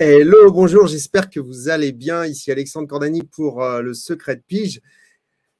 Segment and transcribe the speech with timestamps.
[0.00, 2.24] Hello, bonjour, j'espère que vous allez bien.
[2.24, 4.80] Ici Alexandre Cordani pour euh, le Secret de Pige,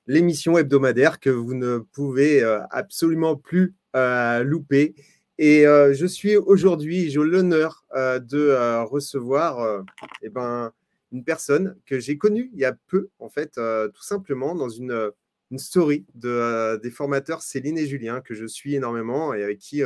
[0.07, 4.95] l'émission hebdomadaire que vous ne pouvez euh, absolument plus euh, louper.
[5.39, 9.85] Et je suis aujourd'hui, j'ai l'honneur de recevoir
[10.23, 10.73] eh ben,
[11.13, 15.13] une personne que j'ai connue il y a peu, en fait, tout simplement dans une,
[15.57, 19.83] story de, des formateurs Céline et Julien, que je suis énormément et avec qui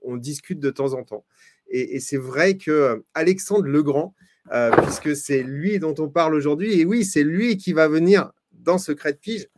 [0.00, 1.26] on discute de temps en temps.
[1.68, 4.14] Et, c'est vrai que euh, Alexandre Legrand,
[4.52, 8.30] euh, puisque c'est lui dont on parle aujourd'hui, et oui, c'est lui qui va venir
[8.52, 9.48] dans Secret de Pige,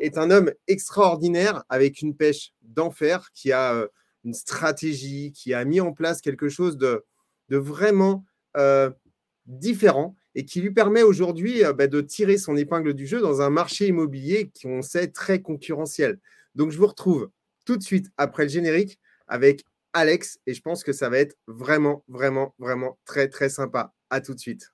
[0.00, 3.86] est un homme extraordinaire avec une pêche d'enfer, qui a euh,
[4.24, 7.04] une stratégie, qui a mis en place quelque chose de,
[7.50, 8.24] vraiment
[9.46, 13.50] différent et qui lui permet aujourd'hui bah, de tirer son épingle du jeu dans un
[13.50, 16.18] marché immobilier qui, on sait, très concurrentiel.
[16.56, 17.30] Donc, je vous retrouve
[17.64, 21.36] tout de suite après le générique avec Alex et je pense que ça va être
[21.46, 23.94] vraiment, vraiment, vraiment très, très sympa.
[24.10, 24.73] À tout de suite.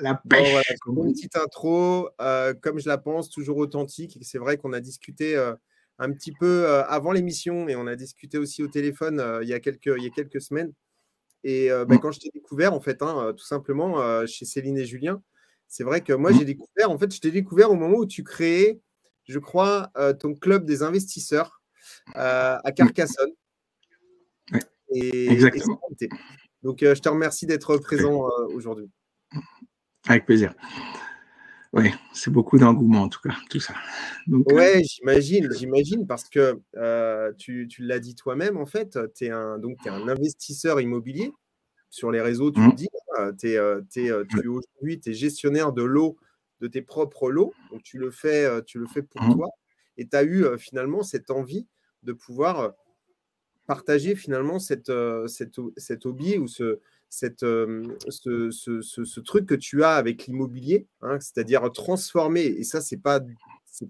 [0.00, 0.64] la pêche.
[0.86, 4.18] une petite intro, euh, comme je la pense, toujours authentique.
[4.22, 5.54] C'est vrai qu'on a discuté euh,
[5.98, 9.52] un petit peu euh, avant l'émission et on a discuté aussi au téléphone il, y
[9.52, 10.72] a quelques, il y a quelques semaines.
[11.42, 11.98] Et bah, mm.
[12.00, 15.22] quand je t'ai découvert, en fait, hein, tout simplement chez Céline et Julien,
[15.68, 16.38] c'est vrai que moi, mm.
[16.38, 18.80] j'ai découvert, en fait, je t'ai découvert au moment où tu créais,
[19.24, 21.62] je crois, ton club des investisseurs
[22.14, 22.60] à.
[22.74, 23.30] Carcassonne.
[24.92, 25.80] Exactement.
[26.62, 28.90] donc, je te remercie d'être présent aujourd'hui.
[30.08, 30.54] Avec plaisir.
[31.72, 33.74] Oui, c'est beaucoup d'engouement en tout cas, tout ça.
[34.26, 39.30] Oui, euh, j'imagine, j'imagine, parce que euh, tu, l'as dit toi-même, en fait, tu es,
[39.30, 41.32] un, donc, es un investisseur immobilier.
[41.88, 42.74] Sur les réseaux, tu le mmh.
[42.74, 46.16] dis, hein, es, euh, es, aujourd'hui, tu es gestionnaire de l'eau,
[46.60, 47.52] de tes propres lots.
[47.70, 49.34] Donc, tu le fais, tu le fais pour mmh.
[49.34, 49.48] toi.
[49.96, 51.68] Et tu as eu finalement cette envie
[52.02, 52.74] de pouvoir
[53.66, 54.92] partager finalement cette,
[55.26, 61.18] cette, cet hobby ou ce, cette, ce, ce, truc que tu as avec l'immobilier, hein,
[61.20, 63.20] c'est-à-dire transformer, et ça, ce n'est pas,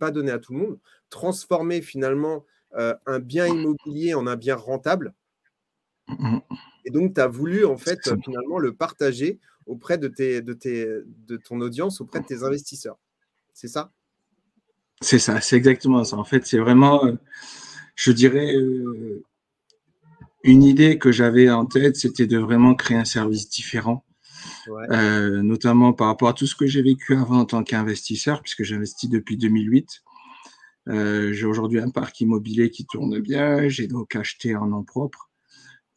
[0.00, 0.78] pas donné à tout le monde,
[1.10, 5.14] transformer finalement un bien immobilier en un bien rentable.
[6.08, 6.38] Mmh
[6.86, 10.86] et donc, tu as voulu, en fait, finalement, le partager auprès de, tes, de, tes,
[11.06, 12.98] de ton audience, auprès de tes investisseurs.
[13.52, 13.92] C'est ça?
[15.02, 16.16] C'est ça, c'est exactement ça.
[16.16, 17.02] En fait, c'est vraiment,
[17.94, 18.54] je dirais,
[20.42, 24.04] une idée que j'avais en tête, c'était de vraiment créer un service différent,
[24.90, 28.62] euh, notamment par rapport à tout ce que j'ai vécu avant en tant qu'investisseur, puisque
[28.62, 30.02] j'investis depuis 2008.
[30.88, 35.30] Euh, j'ai aujourd'hui un parc immobilier qui tourne bien, j'ai donc acheté en nom propre.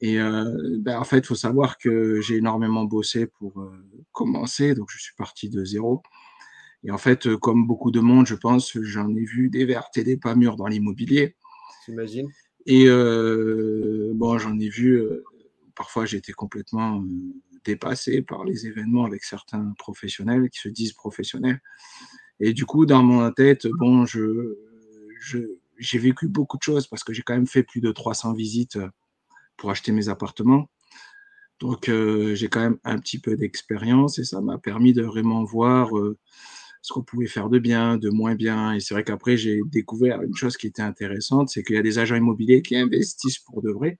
[0.02, 0.44] Et euh,
[0.80, 3.66] ben, en fait, il faut savoir que j'ai énormément bossé pour
[4.12, 6.03] commencer, donc je suis parti de zéro.
[6.84, 10.03] Et en fait, comme beaucoup de monde, je pense, j'en ai vu des vertes et
[10.03, 11.38] des pas mûres dans l'immobilier.
[11.86, 12.28] J'imagine.
[12.66, 15.23] Et euh, bon, j'en ai vu, euh,
[15.76, 17.05] parfois j'ai été complètement euh,
[17.66, 21.61] dépassé par les événements avec certains professionnels qui se disent professionnels.
[22.40, 24.55] Et du coup, dans mon tête, bon, je,
[25.78, 28.78] j'ai vécu beaucoup de choses parce que j'ai quand même fait plus de 300 visites
[29.58, 30.70] pour acheter mes appartements.
[31.59, 35.91] Donc, j'ai quand même un petit peu d'expérience et ça m'a permis de vraiment voir
[36.84, 38.74] ce qu'on pouvait faire de bien, de moins bien.
[38.74, 41.82] Et c'est vrai qu'après, j'ai découvert une chose qui était intéressante, c'est qu'il y a
[41.82, 44.00] des agents immobiliers qui investissent pour de vrai.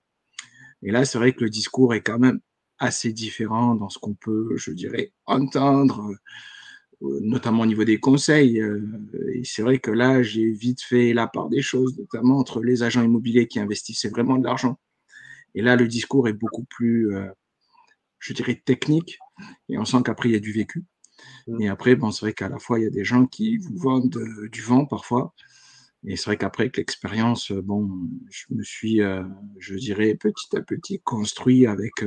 [0.82, 2.40] Et là, c'est vrai que le discours est quand même
[2.78, 6.12] assez différent dans ce qu'on peut, je dirais, entendre,
[7.02, 8.60] euh, notamment au niveau des conseils.
[8.60, 8.82] Euh,
[9.34, 12.82] et c'est vrai que là, j'ai vite fait la part des choses, notamment entre les
[12.82, 14.78] agents immobiliers qui investissaient vraiment de l'argent.
[15.54, 17.28] Et là, le discours est beaucoup plus, euh,
[18.18, 19.18] je dirais, technique.
[19.70, 20.84] Et on sent qu'après, il y a du vécu.
[21.46, 21.62] Mmh.
[21.62, 23.76] Et après, bon, c'est vrai qu'à la fois, il y a des gens qui vous
[23.76, 25.34] vendent euh, du vent parfois.
[26.06, 27.90] Et c'est vrai qu'après, avec l'expérience, euh, bon,
[28.30, 29.22] je me suis, euh,
[29.58, 32.04] je dirais, petit à petit construit avec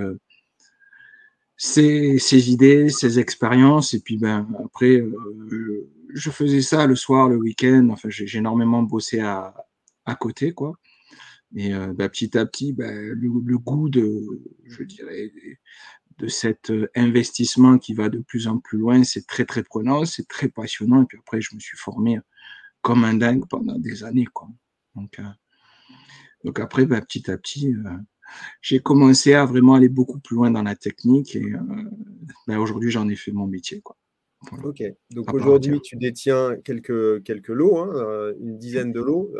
[1.57, 3.93] ces, idées, ces expériences.
[3.93, 5.03] Et puis, ben, après,
[6.13, 7.89] je faisais ça le soir, le week-end.
[7.91, 9.53] Enfin, j'ai énormément bossé à,
[10.05, 10.73] à côté, quoi.
[11.55, 14.21] Et ben, petit à petit, ben, le, le, goût de,
[14.65, 15.31] je dirais,
[16.17, 19.03] de cet euh, investissement qui va de plus en plus loin.
[19.03, 21.03] C'est très, très prenant, c'est très passionnant.
[21.03, 22.19] Et puis après, je me suis formé
[22.81, 24.27] comme un dingue pendant des années.
[24.33, 24.47] Quoi.
[24.95, 25.23] Donc, euh,
[26.43, 27.89] donc après, bah, petit à petit, euh,
[28.61, 31.35] j'ai commencé à vraiment aller beaucoup plus loin dans la technique.
[31.35, 31.53] Et
[32.47, 33.81] bah, aujourd'hui, j'en ai fait mon métier.
[33.81, 33.95] Quoi.
[34.63, 39.33] Ok, donc aujourd'hui, tu détiens quelques, quelques lots, hein, une dizaine de lots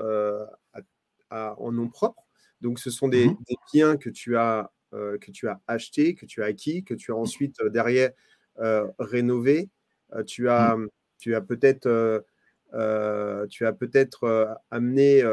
[1.30, 2.23] en nom propre.
[2.62, 6.16] Donc, ce sont des, mmh des biens que tu as euh, que tu as acheté,
[6.16, 8.12] que tu as acquis, que tu as ensuite euh, derrière
[8.60, 9.69] euh, rénové.
[10.25, 10.89] tu as, mmh.
[11.19, 12.25] tu as peut-être
[13.50, 15.24] tu as peut-être amené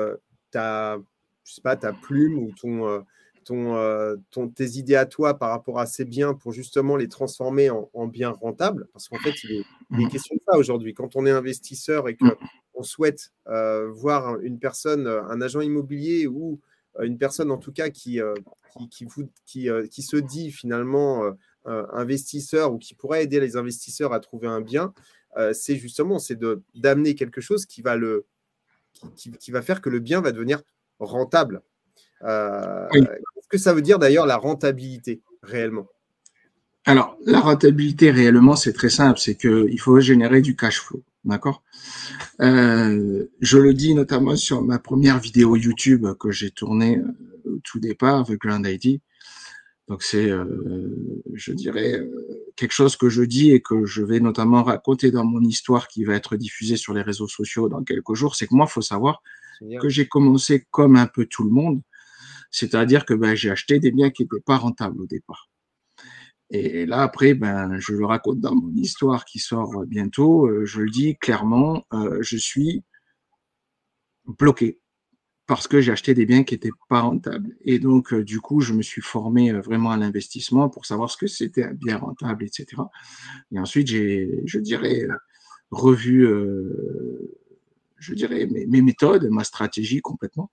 [0.51, 0.99] ta,
[1.45, 3.05] je sais pas, ta plume ou ton,
[3.45, 7.71] ton, ton, tes idées à toi par rapport à ces biens pour justement les transformer
[7.71, 8.89] en, biens rentables?
[8.93, 10.11] Parce qu'en fait, il est, il mmh.
[10.11, 10.95] question de ça aujourd'hui.
[10.95, 16.61] Quand on est investisseur et qu'on souhaite voir une personne, un agent immobilier ou
[17.02, 18.20] une personne en tout cas qui,
[18.91, 19.06] qui,
[19.46, 21.25] qui, euh, qui, se dit finalement
[21.67, 24.93] euh, investisseur ou qui pourrait aider les investisseurs à trouver un bien,
[25.37, 26.38] euh, c'est justement c'est
[26.75, 28.26] d'amener quelque chose qui va, le,
[29.17, 30.62] qui, qui, va faire que le bien va devenir
[30.99, 31.62] rentable.
[32.20, 35.87] Qu'est-ce que ça veut dire d'ailleurs la rentabilité réellement?
[36.87, 41.02] Alors, la rentabilité réellement, c'est très simple, c'est qu'il faut générer du cash flow.
[41.25, 41.62] D'accord?
[42.41, 47.00] Euh, Je le dis notamment sur ma première vidéo YouTube que j'ai tournée
[47.44, 49.00] au tout départ avec Grand ID.
[49.88, 50.44] Donc c'est, euh,
[51.35, 55.25] je dirais, euh, quelque chose que je dis et que je vais notamment raconter dans
[55.25, 58.35] mon histoire qui va être diffusée sur les réseaux sociaux dans quelques jours.
[58.35, 59.23] C'est que moi, il faut savoir
[59.81, 61.81] que j'ai commencé comme un peu tout le monde,
[62.50, 65.49] c'est-à-dire que ben, j'ai acheté des biens qui n'étaient pas rentables au départ.
[66.55, 70.47] Et là, après, ben, je le raconte dans mon histoire qui sort bientôt.
[70.47, 71.85] Euh, je le dis clairement,
[72.21, 72.85] je suis
[74.27, 74.79] bloqué
[75.47, 77.55] parce que j'ai acheté des biens qui n'étaient pas rentables.
[77.62, 81.11] Et donc, euh, du coup, je me suis formé euh, vraiment à l'investissement pour savoir
[81.11, 82.83] ce que c'était un bien rentable, etc.
[83.53, 85.15] Et ensuite, j'ai, je dirais, euh,
[85.71, 86.27] revu,
[87.99, 90.50] je dirais, mes, méthodes, ma stratégie complètement.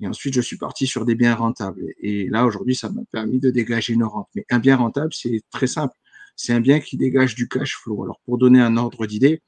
[0.00, 1.84] Et ensuite, je suis parti sur des biens rentables.
[1.98, 4.28] Et là, aujourd'hui, ça m'a permis de dégager une rente.
[4.34, 5.94] Mais un bien rentable, c'est très simple.
[6.36, 8.02] C'est un bien qui dégage du cash flow.
[8.02, 9.42] Alors, pour donner un ordre d'idée,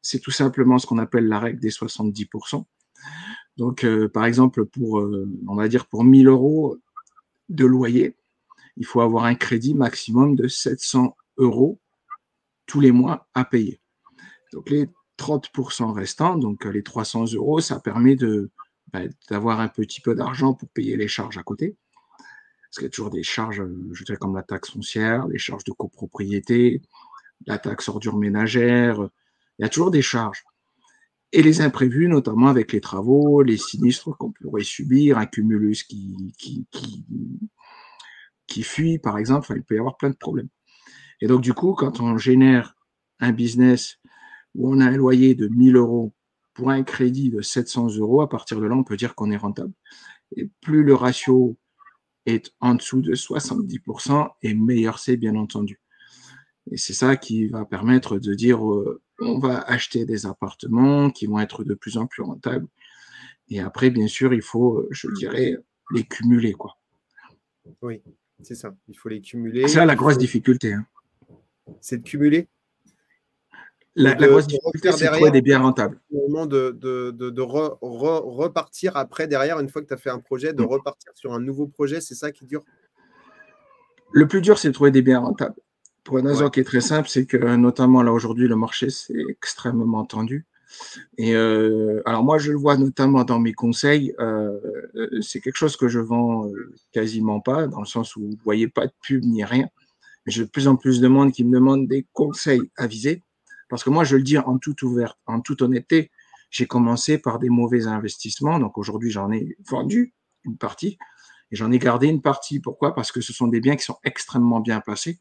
[0.00, 2.64] c'est tout simplement ce qu'on appelle la règle des 70%.
[3.56, 6.78] Donc, euh, par exemple, pour, euh, on va dire, pour 1000 euros
[7.48, 8.16] de loyer,
[8.76, 11.80] il faut avoir un crédit maximum de 700 euros
[12.66, 13.80] tous les mois à payer.
[14.52, 14.88] Donc, les
[15.18, 18.50] 30% restants, donc les 300 euros, ça permet de,
[18.92, 19.00] bah,
[19.30, 21.76] d'avoir un petit peu d'argent pour payer les charges à côté.
[22.68, 23.62] Parce qu'il y a toujours des charges,
[23.92, 26.82] je dirais comme la taxe foncière, les charges de copropriété,
[27.46, 29.08] la taxe ordure ménagère,
[29.58, 30.44] il y a toujours des charges
[31.32, 36.34] et les imprévus, notamment avec les travaux, les sinistres qu'on pourrait subir, un cumulus qui,
[36.38, 37.04] qui, qui,
[38.46, 40.48] qui fuit, par exemple, il peut y avoir plein de problèmes.
[41.20, 42.76] Et donc, du coup, quand on génère
[43.20, 43.98] un business
[44.54, 46.14] où on a un loyer de 1000 euros
[46.58, 49.36] pour un crédit de 700 euros, à partir de là, on peut dire qu'on est
[49.36, 49.72] rentable.
[50.36, 51.56] Et plus le ratio
[52.26, 55.80] est en dessous de 70%, et meilleur c'est, bien entendu.
[56.72, 61.26] Et c'est ça qui va permettre de dire euh, on va acheter des appartements qui
[61.26, 62.66] vont être de plus en plus rentables.
[63.50, 65.56] Et après, bien sûr, il faut, je dirais,
[65.94, 66.54] les cumuler.
[66.54, 66.76] Quoi.
[67.82, 68.02] Oui,
[68.42, 68.74] c'est ça.
[68.88, 69.68] Il faut les cumuler.
[69.68, 70.72] C'est la grosse difficulté.
[70.72, 70.84] Hein.
[71.80, 72.48] C'est de cumuler?
[73.98, 76.00] La, grosse difficulté, c'est de trouver des biens rentables?
[76.10, 80.62] De, de, de, repartir après, derrière, une fois que tu as fait un projet, de
[80.62, 80.66] mm.
[80.66, 82.64] repartir sur un nouveau projet, c'est ça qui dure?
[84.12, 85.56] Le plus dur, c'est de trouver des biens rentables.
[86.04, 89.22] Pour une raison qui est très simple, c'est que notamment là aujourd'hui, le marché c'est
[89.28, 90.46] extrêmement tendu.
[91.18, 94.14] Et euh, alors moi, je le vois notamment dans mes conseils.
[94.18, 94.58] Euh,
[95.20, 98.68] c'est quelque chose que je vends euh, quasiment pas, dans le sens où vous voyez
[98.68, 99.68] pas de pub ni rien.
[100.26, 103.22] J'ai de plus en plus de monde qui me demande des conseils avisés,
[103.68, 106.10] parce que moi, je le dis en toute ouverte, en toute honnêteté,
[106.50, 108.58] j'ai commencé par des mauvais investissements.
[108.58, 110.98] Donc aujourd'hui, j'en ai vendu une partie
[111.50, 112.60] et j'en ai gardé une partie.
[112.60, 112.94] Pourquoi?
[112.94, 115.20] Parce que ce sont des biens qui sont extrêmement bien placés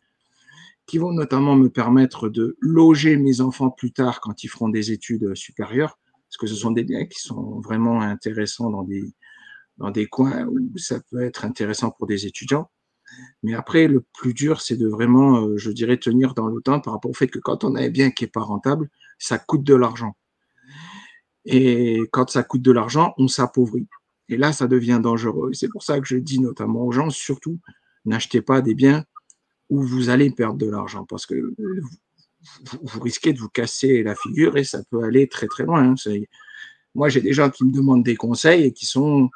[0.88, 4.92] qui vont notamment me permettre de loger mes enfants plus tard quand ils feront des
[4.92, 9.04] études supérieures, parce que ce sont des biens qui sont vraiment intéressants dans des,
[9.78, 12.72] dans des coins où ça peut être intéressant pour des étudiants.
[13.44, 16.80] Mais après, le plus dur, c'est de vraiment, euh, je dirais, tenir dans le temps
[16.80, 19.38] par rapport au fait que quand on a un bien qui n'est pas rentable, ça
[19.40, 20.16] coûte de l'argent.
[21.46, 23.88] Et quand ça coûte de l'argent, on s'appauvrit.
[24.30, 25.54] Et là, ça devient dangereux.
[25.54, 27.60] C'est pour ça que je dis notamment aux gens, surtout,
[28.06, 29.06] n'achetez pas des biens
[29.70, 31.56] où vous allez perdre de l'argent parce que
[32.84, 35.94] vous, risquez de vous casser la figure et ça peut aller très très loin.
[35.94, 35.96] Hein.
[36.96, 39.30] Moi, j'ai des gens qui me demandent des conseils et qui sont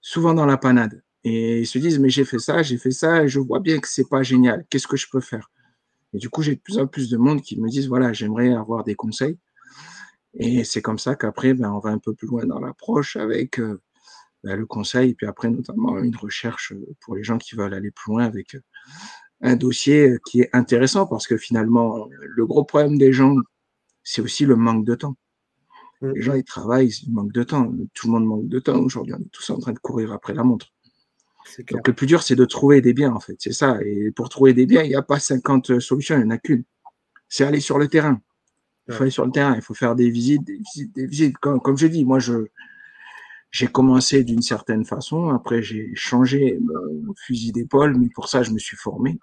[0.00, 1.02] souvent dans la panade.
[1.30, 3.78] Et ils se disent, mais j'ai fait ça, j'ai fait ça, et je vois bien
[3.78, 4.64] que c'est pas génial.
[4.70, 5.50] Qu'est-ce que je peux faire?
[6.14, 8.52] Et du coup, j'ai de plus en plus de monde qui me disent, voilà, j'aimerais
[8.54, 9.36] avoir des conseils.
[10.34, 13.60] Et c'est comme ça qu'après, ben, on va un peu plus loin dans l'approche avec
[13.60, 13.80] euh,
[14.42, 17.90] ben, le conseil, et puis après, notamment, une recherche pour les gens qui veulent aller
[17.90, 18.60] plus loin avec euh,
[19.42, 23.34] un dossier qui est intéressant parce que finalement, le gros problème des gens,
[24.02, 25.16] c'est aussi le manque de temps.
[26.00, 26.12] Mm.
[26.14, 27.70] Les gens, ils travaillent, ils manquent de temps.
[27.94, 28.78] Tout le monde manque de temps.
[28.78, 30.72] Aujourd'hui, on est tous en train de courir après la montre.
[31.70, 33.36] Donc, le plus dur, c'est de trouver des biens, en fait.
[33.38, 33.78] C'est ça.
[33.84, 36.38] Et pour trouver des biens, il n'y a pas 50 solutions, il n'y en a
[36.38, 36.64] qu'une.
[37.28, 38.20] C'est aller sur le terrain.
[38.88, 41.38] Il faut aller sur le terrain, il faut faire des visites, des visites, des visites.
[41.38, 42.46] Comme, comme je dis, moi, je,
[43.50, 45.28] j'ai commencé d'une certaine façon.
[45.28, 49.18] Après, j'ai changé mon fusil d'épaule, mais pour ça, je me suis formé.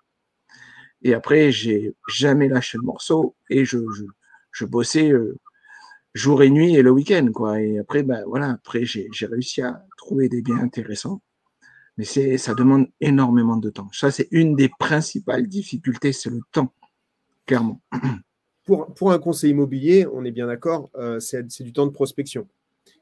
[1.01, 4.03] Et après, j'ai jamais lâché le morceau et je, je,
[4.51, 5.37] je bossais euh,
[6.15, 7.61] jour et nuit et le week-end, quoi.
[7.61, 11.21] Et après, ben voilà, après, j'ai réussi à trouver des biens intéressants.
[11.97, 13.89] Mais c'est, ça demande énormément de temps.
[13.93, 16.73] Ça, c'est une des principales difficultés, c'est le temps,
[17.45, 17.81] clairement.
[18.65, 22.47] Pour, pour un conseil immobilier, on est bien d'accord, euh, c'est du temps de prospection.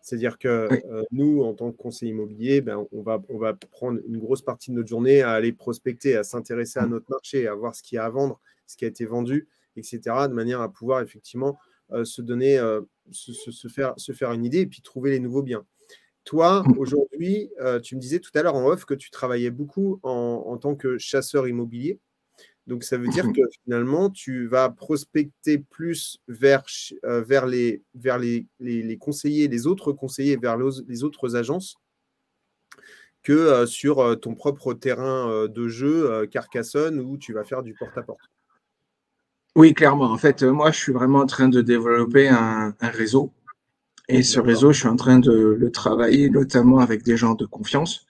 [0.01, 4.01] C'est-à-dire que euh, nous, en tant que conseiller immobilier, ben, on, va, on va prendre
[4.05, 6.89] une grosse partie de notre journée à aller prospecter, à s'intéresser à mmh.
[6.89, 9.47] notre marché, à voir ce qu'il y a à vendre, ce qui a été vendu,
[9.77, 11.57] etc., de manière à pouvoir effectivement
[11.91, 12.81] euh, se donner, euh,
[13.11, 15.65] se, faire, se faire une idée et puis trouver les nouveaux biens.
[16.25, 17.49] Toi, aujourd'hui,
[17.83, 20.75] tu me disais tout à l'heure en off que tu travaillais beaucoup en, en tant
[20.75, 21.99] que chasseur immobilier.
[22.65, 23.33] Donc, ça veut dire mmh.
[23.33, 26.63] que finalement, tu vas prospecter plus vers,
[27.03, 31.75] euh, vers, les, vers les, les, conseillers, les autres conseillers, vers les autres agences
[33.21, 37.73] que euh, sur euh, ton propre terrain de jeu, Carcassonne, où tu vas faire du
[37.73, 38.19] porte-à-porte.
[39.55, 40.11] Oui, clairement.
[40.11, 43.31] En fait, moi, je suis vraiment en train de développer un, réseau.
[44.13, 47.45] Et ce réseau, je suis en train de le travailler, notamment avec des gens de
[47.45, 48.05] confiance,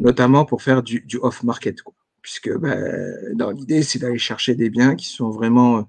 [0.00, 1.82] notamment pour faire du, du off-market
[2.28, 5.82] puisque ben, dans l'idée, c'est d'aller chercher des biens qui sont vraiment euh,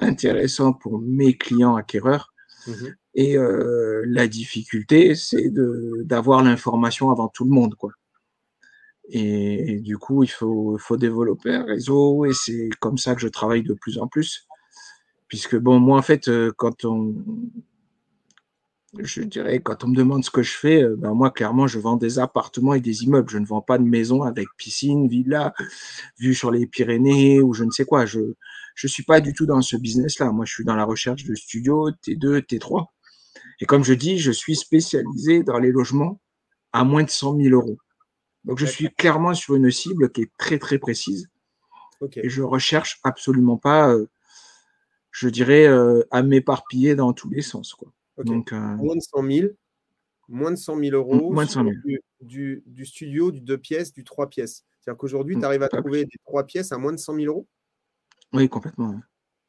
[0.00, 2.32] intéressants pour mes clients acquéreurs.
[2.66, 2.72] Mmh
[3.16, 5.52] et euh, la difficulté, c'est
[6.04, 7.74] d'avoir l'information avant tout le monde.
[7.74, 7.90] Quoi.
[9.08, 13.26] Et, du coup, il faut, faut développer un réseau et c'est comme ça que je
[13.26, 14.46] travaille de plus en plus.
[15.26, 17.16] Puisque, bon, moi, en fait, euh, quand on,
[18.98, 21.78] je dirais, quand on me demande ce que je fais, euh, ben moi, clairement, je
[21.78, 23.30] vends des appartements et des immeubles.
[23.30, 25.54] Je ne vends pas de maisons avec piscine, villa,
[26.18, 28.06] vue sur les Pyrénées ou je ne sais quoi.
[28.06, 30.32] Je ne suis pas du tout dans ce business-là.
[30.32, 32.86] Moi, je suis dans la recherche de studios T2, T3.
[33.60, 36.20] Et comme je dis, je suis spécialisé dans les logements
[36.72, 37.78] à moins de 100 000 euros.
[38.44, 41.28] Donc, je suis clairement sur une cible qui est très, très précise.
[42.16, 44.08] Et je recherche absolument pas, euh,
[45.10, 47.74] je dirais, euh, à m'éparpiller dans tous les sens.
[47.74, 47.92] Quoi.
[48.24, 49.48] Donc, euh, moins de 100 000,
[50.28, 51.74] moins de 100 000 euros moins de 100 000.
[52.20, 54.64] Du, du, studio, du deux pièces, du trois pièces.
[54.80, 57.46] C'est-à-dire qu'aujourd'hui, tu arrives à trouver des trois pièces à moins de 100 000 euros?
[58.32, 59.00] Oui, complètement.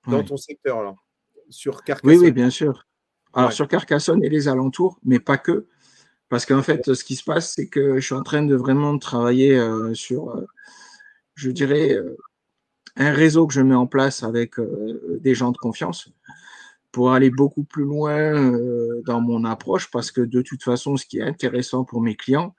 [0.08, 1.06] Dans ton secteur, alors?
[1.50, 2.18] Sur Carcassonne?
[2.18, 2.88] Oui, oui, bien sûr.
[3.34, 5.68] Alors, sur Carcassonne et les alentours, mais pas que.
[6.30, 8.98] Parce qu'en fait, ce qui se passe, c'est que je suis en train de vraiment
[8.98, 10.46] travailler euh, sur, euh,
[11.36, 11.98] je dirais,
[12.96, 14.56] un réseau que je mets en place avec
[15.20, 16.10] des gens de confiance
[16.92, 21.06] pour aller beaucoup plus loin euh, dans mon approche parce que de toute façon, ce
[21.06, 22.56] qui est intéressant pour mes clients,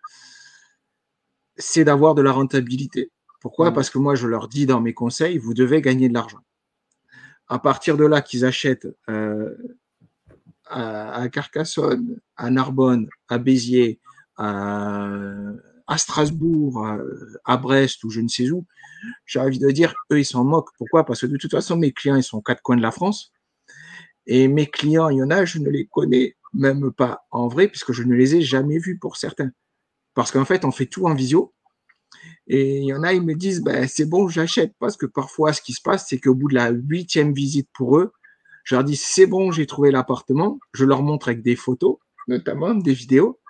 [1.56, 3.10] c'est d'avoir de la rentabilité.
[3.40, 3.70] Pourquoi?
[3.70, 3.74] Mmh.
[3.74, 6.40] Parce que moi, je leur dis dans mes conseils, vous devez gagner de l'argent.
[7.48, 9.54] À partir de là, qu'ils achètent euh,
[10.66, 14.00] à, Carcassonne, à Narbonne, à Béziers,
[14.36, 15.52] à,
[15.96, 16.86] Strasbourg,
[17.44, 18.64] à, Brest ou je ne sais où,
[19.26, 20.72] j'ai envie de dire, eux, ils s'en moquent.
[20.78, 21.04] Pourquoi?
[21.04, 23.32] Parce que de toute façon, mes clients, ils sont quatre coins de la France.
[24.26, 27.68] Et mes clients, il y en a, je ne les connais même pas en vrai,
[27.68, 29.50] puisque je ne les ai jamais vus pour certains.
[30.14, 31.54] Parce qu'en fait, on fait tout en visio.
[32.46, 34.74] Et il y en a, ils me disent, ben, c'est bon, j'achète.
[34.78, 37.98] Parce que parfois, ce qui se passe, c'est qu'au bout de la huitième visite pour
[37.98, 38.12] eux,
[38.64, 40.58] je leur dis, c'est bon, j'ai trouvé l'appartement.
[40.72, 41.96] Je leur montre avec des photos,
[42.28, 43.40] notamment des vidéos.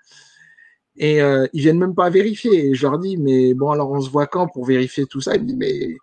[0.97, 2.69] Et euh, ils viennent même pas vérifier.
[2.69, 5.33] Et je leur dis, mais bon, alors on se voit quand pour vérifier tout ça?
[5.39, 5.97] Mais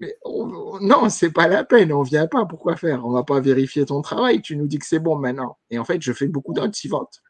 [0.00, 0.16] mais
[0.80, 3.06] non, c'est pas la peine, on vient pas, pourquoi faire?
[3.06, 5.58] On va pas vérifier ton travail, tu nous dis que c'est bon maintenant.
[5.70, 7.22] Et en fait, je fais beaucoup ventes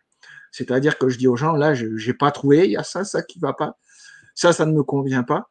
[0.50, 3.04] C'est-à-dire que je dis aux gens, là, je n'ai pas trouvé, il y a ça,
[3.04, 3.76] ça qui va pas.
[4.34, 5.48] Ça, ça ne me convient pas.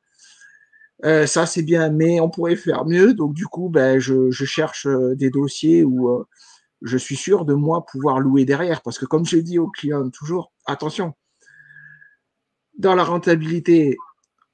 [1.06, 3.14] Euh, ça, c'est bien, mais on pourrait faire mieux.
[3.14, 6.26] Donc, du coup, ben, je, cherche euh, des dossiers où euh,
[6.82, 8.82] je suis sûr de moi pouvoir louer derrière.
[8.82, 11.14] Parce que, comme je dis aux clients toujours, attention,
[12.78, 13.98] dans la rentabilité,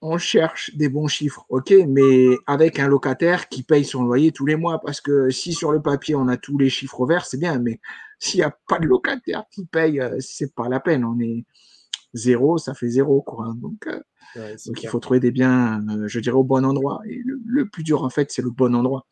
[0.02, 4.46] on cherche des bons chiffres, ok, mais avec un locataire qui paye son loyer tous
[4.46, 7.40] les mois, parce que si sur le papier on a tous les chiffres verts, c'est
[7.40, 7.82] bien, mais
[8.18, 11.06] s'il n'y a pas de locataire qui paye, euh, c'est pas la peine.
[11.06, 11.46] On est,
[12.14, 13.22] zéro, ça fait zéro.
[13.22, 13.54] Quoi.
[13.56, 13.88] Donc,
[14.38, 17.02] euh, donc il faut trouver des biens, euh, je dirais, au bon endroit.
[17.08, 19.06] Et le, plus dur, en fait, c'est le bon endroit.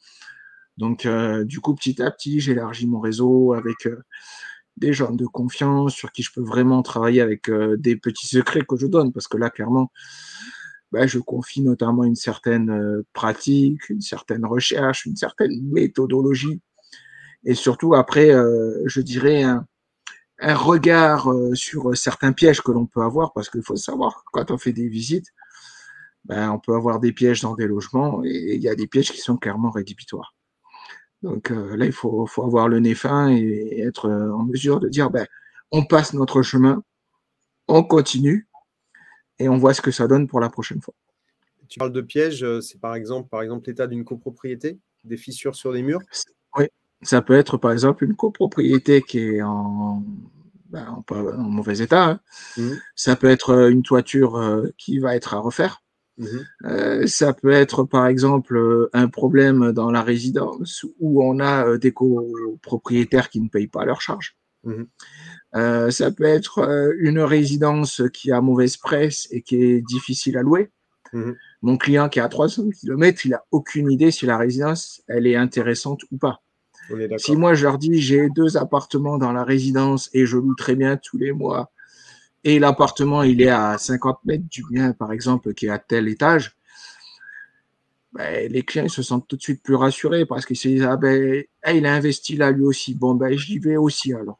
[0.77, 3.88] Donc, euh, du coup, petit à petit, j'élargis mon réseau avec
[4.77, 8.77] des gens de confiance sur qui je peux vraiment travailler avec des petits secrets que
[8.77, 9.12] je donne.
[9.12, 9.91] Parce que là, clairement,
[10.91, 16.62] bah, je confie notamment une certaine pratique, une certaine recherche, une certaine méthodologie.
[17.44, 18.32] Et surtout, après,
[18.86, 19.65] je dirais, un,
[20.39, 24.51] un regard euh, sur certains pièges que l'on peut avoir, parce qu'il faut savoir, quand
[24.51, 25.27] on fait des visites,
[26.25, 29.12] ben, on peut avoir des pièges dans des logements et il y a des pièges
[29.12, 30.36] qui sont clairement rédhibitoires.
[31.24, 34.79] Donc euh, là, il faut, faut, avoir le nez fin et être euh, en mesure
[34.79, 35.25] de dire, ben,
[35.72, 36.84] on passe notre chemin,
[37.67, 38.47] on continue
[39.39, 40.94] et on voit ce que ça donne pour la prochaine fois.
[41.67, 45.72] Tu parles de pièges, c'est par exemple, par exemple l'état d'une copropriété, des fissures sur
[45.72, 46.00] les murs?
[46.58, 46.65] Oui,
[47.01, 50.03] ça peut être par exemple une copropriété qui est en,
[50.70, 52.06] ben, en, mauvais état.
[52.06, 52.20] Hein.
[52.58, 52.72] Mmh.
[52.96, 55.82] Ça peut être euh, une toiture euh, qui va être à refaire.
[56.17, 56.25] Mmh.
[56.65, 61.91] Euh, ça peut être par exemple un problème dans la résidence où on a des
[61.91, 64.36] copropriétaires qui ne payent pas leurs charges.
[64.63, 64.84] Mmh.
[65.54, 70.72] Ça peut être une résidence qui a mauvaise presse et qui est difficile à louer.
[71.62, 75.25] Mon client qui est à 300 km, il n'a aucune idée si la résidence elle
[75.25, 76.42] est intéressante ou pas.
[77.18, 80.75] Si moi je leur dis j'ai deux appartements dans la résidence et je loue très
[80.75, 81.72] bien tous les mois
[82.44, 86.08] et l'appartement il est à 50 mètres du bien par exemple qui est à tel
[86.08, 86.56] étage,
[88.13, 90.98] ben, les clients se sentent tout de suite plus rassurés parce qu'ils se disent ah
[90.98, 91.43] ben
[91.74, 94.39] il a investi là lui aussi bon ben j'y vais aussi alors.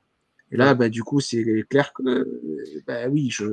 [0.52, 2.04] Et là ben, du coup c'est clair que
[2.86, 3.46] ben oui je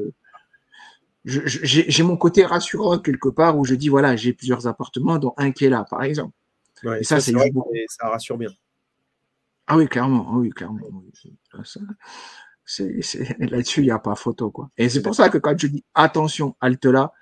[1.24, 5.52] j'ai mon côté rassurant quelque part où je dis voilà j'ai plusieurs appartements dont un
[5.52, 6.34] qui est là par exemple.
[7.00, 7.32] et ça, c'est
[7.88, 8.50] ça rassure bien.
[9.66, 10.26] Ah oui, clairement.
[10.28, 10.80] Ah oui, clairement.
[13.38, 14.50] Là-dessus, il n'y a pas photo.
[14.50, 14.70] Quoi.
[14.76, 17.12] Et c'est pour ça que quand je dis attention, halte là,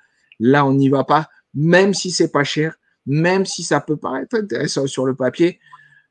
[0.40, 4.36] là, on n'y va pas, même si c'est pas cher, même si ça peut paraître
[4.36, 5.60] intéressant sur le papier,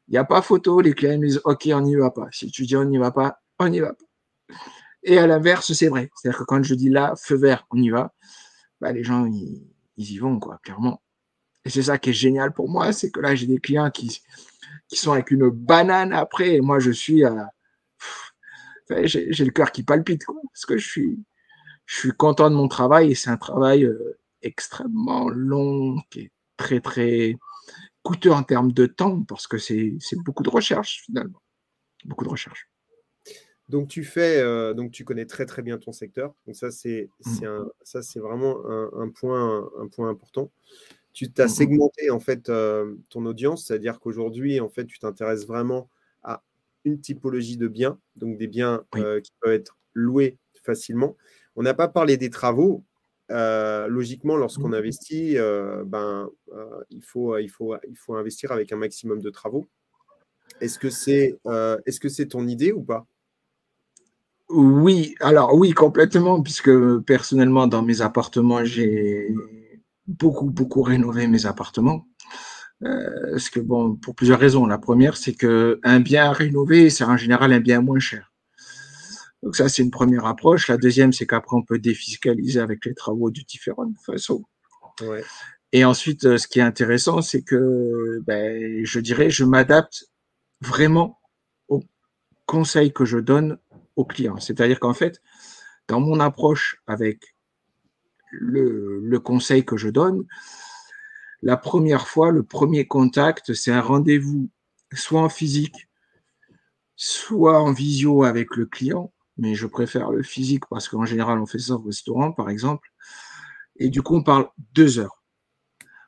[0.08, 0.82] il n'y a pas photo.
[0.82, 2.28] Les clients disent OK, on n'y va pas.
[2.32, 4.06] Si tu dis on n'y va pas, on n'y va pas.
[5.04, 6.12] Et à l'inverse, c'est vrai.
[6.16, 8.14] C'est-à-dire que quand je dis là, feu vert, on y va,
[8.80, 9.64] bah, les gens, ils,
[9.98, 11.02] y vont, quoi, clairement.
[11.66, 14.22] Et c'est ça qui est génial pour moi, c'est que là, j'ai des clients qui,
[14.88, 16.56] qui sont avec une banane après.
[16.56, 17.52] Et moi, je suis à.
[19.04, 20.36] J'ai le cœur qui palpite, quoi.
[20.54, 21.20] Parce que je suis,
[21.86, 26.32] je suis content de mon travail et c'est un travail euh, extrêmement long, qui est
[26.58, 27.38] très, très
[28.04, 31.42] coûteux en termes de temps parce que c'est beaucoup de recherche, finalement.
[32.06, 32.68] Beaucoup de recherche.
[33.72, 36.36] Donc tu fais, euh, donc tu connais très très bien ton secteur.
[36.46, 37.48] Donc ça c'est mmh.
[37.84, 40.52] ça c'est vraiment un, point un point important
[41.14, 42.52] tu t'as mmh segmenté en fait
[43.10, 45.90] ton audience, c'est-à-dire qu'aujourd'hui, en fait, tu t'intéresses vraiment
[46.24, 46.44] à
[46.86, 51.18] une typologie de biens, donc des biens qui peuvent être loués facilement.
[51.56, 52.84] On n'a pas parlé des travaux.
[53.30, 55.36] logiquement, lorsqu'on mmh investit,
[55.86, 56.30] ben,
[56.90, 59.68] il, faut, il, faut, il faut investir avec un maximum de travaux.
[60.62, 63.06] Est-ce que c'est est -ce c'est ton idée ou pas?
[64.54, 69.34] Oui, alors oui, complètement, puisque personnellement, dans mes appartements, j'ai
[70.08, 72.06] beaucoup, beaucoup rénové mes appartements.
[72.84, 74.66] Euh, parce que bon, pour plusieurs raisons.
[74.66, 78.32] La première, c'est que un bien rénové, c'est en général un bien moins cher.
[79.44, 80.68] Donc ça, c'est une première approche.
[80.68, 84.44] La deuxième, c'est qu'après, on peut défiscaliser avec les travaux de différentes façons.
[85.72, 90.06] Et ensuite, euh, ce qui est intéressant, c'est que, ben, je dirais, je m'adapte
[90.60, 91.20] vraiment
[91.70, 91.84] aux
[92.46, 93.58] conseils que je donne
[93.96, 94.40] aux clients.
[94.40, 95.22] C'est-à-dire qu'en fait,
[95.88, 97.36] dans mon approche avec
[98.32, 100.26] le, conseil que je donne.
[101.42, 104.50] La première fois, le premier contact, c'est un rendez-vous
[104.94, 105.90] soit en physique,
[106.96, 111.46] soit en visio avec le client, mais je préfère le physique parce qu'en général, on
[111.46, 112.90] fait ça au restaurant, par exemple.
[113.78, 115.24] Et du coup, on parle deux heures.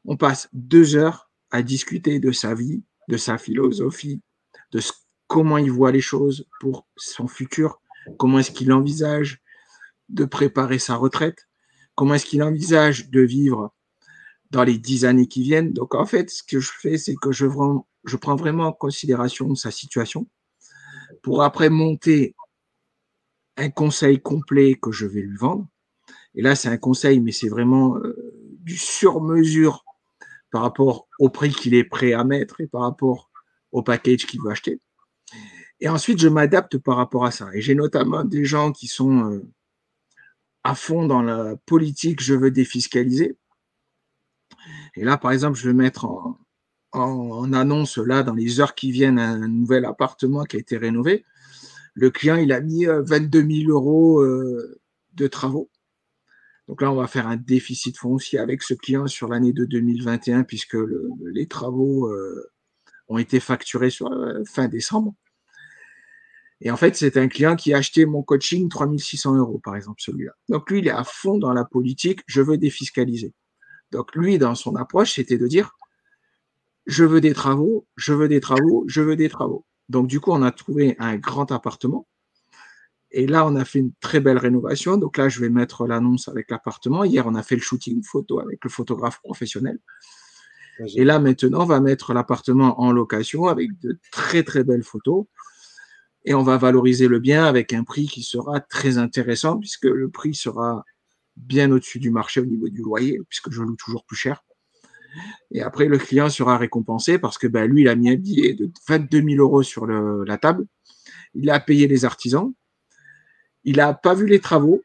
[0.06, 4.22] On passe deux heures à discuter de sa vie, de sa philosophie,
[4.72, 4.80] de
[5.34, 7.82] comment il voit les choses pour son futur,
[8.20, 9.42] comment est-ce qu'il envisage
[10.10, 11.48] de préparer sa retraite,
[11.96, 13.74] comment est-ce qu'il envisage de vivre
[14.52, 15.74] dans les dix années qui viennent.
[15.74, 19.72] Donc en fait, ce que je fais, c'est que je, prends vraiment en considération sa
[19.72, 20.28] situation
[21.24, 22.36] pour après monter
[23.58, 25.68] un conseil complet que je vais lui vendre.
[26.36, 28.16] Et là, c'est un conseil, mais c'est vraiment euh,
[28.60, 29.84] du sur-mesure
[30.52, 33.32] par rapport au prix qu'il est prêt à mettre et par rapport
[33.72, 34.80] au package qu'il veut acheter.
[35.84, 37.50] Et ensuite, je m'adapte par rapport à ça.
[37.54, 39.46] Et j'ai notamment des gens qui sont euh,
[40.64, 43.38] à fond dans la politique, je veux défiscaliser.
[44.96, 46.06] Et là, par exemple, je vais mettre
[46.94, 51.26] en, annonce, là, dans les heures qui viennent, un nouvel appartement qui a été rénové.
[51.96, 54.80] Le client, il a mis 22 euh, 000 euros euh,
[55.16, 55.70] de travaux.
[56.70, 60.44] Donc là, on va faire un déficit foncier avec ce client sur l'année de 2021
[60.44, 60.78] puisque
[61.26, 62.10] les travaux
[63.10, 63.90] ont été facturés
[64.46, 65.14] fin décembre.
[66.66, 70.02] Et en fait, c'est un client qui a acheté mon coaching 3600 euros, par exemple,
[70.02, 70.32] celui-là.
[70.48, 73.34] Donc lui, il est à fond dans la politique, je veux défiscaliser.
[73.92, 75.76] Donc lui, dans son approche, c'était de dire,
[76.86, 79.66] je veux des travaux, je veux des travaux, je veux des travaux.
[79.90, 82.08] Donc du coup, on a trouvé un grand appartement.
[83.12, 84.96] Et là, on a fait une très belle rénovation.
[84.96, 87.04] Donc là, je vais mettre l'annonce avec l'appartement.
[87.04, 89.80] Hier, on a fait le shooting photo avec le photographe professionnel.
[90.96, 95.26] Et là, maintenant, on va mettre l'appartement en location avec de très, très belles photos.
[96.26, 100.10] Et on va valoriser le bien avec un prix qui sera très intéressant puisque le
[100.10, 100.86] prix sera
[101.36, 104.44] bien au-dessus du marché au niveau du loyer, puisque je loue toujours plus cher.
[105.52, 108.54] Et après, le client sera récompensé parce que ben, lui, il a mis un billet
[108.54, 110.66] de 22 000 euros sur la table.
[111.36, 112.54] Il a payé les artisans.
[113.64, 114.82] Il n'a pas vu les travaux.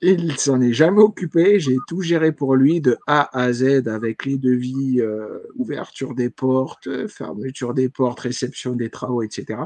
[0.00, 1.58] Il s'en est jamais occupé.
[1.60, 6.28] J'ai tout géré pour lui de A à Z avec les devis, euh, ouverture des
[6.28, 9.60] portes, fermeture des portes, réception des travaux, etc.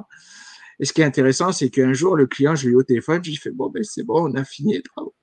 [0.80, 3.20] Et ce qui est intéressant, c'est qu'un jour, le client, je lui ai au téléphone,
[3.22, 5.14] je lui ai fait Bon, ben, c'est bon, on a fini les travaux.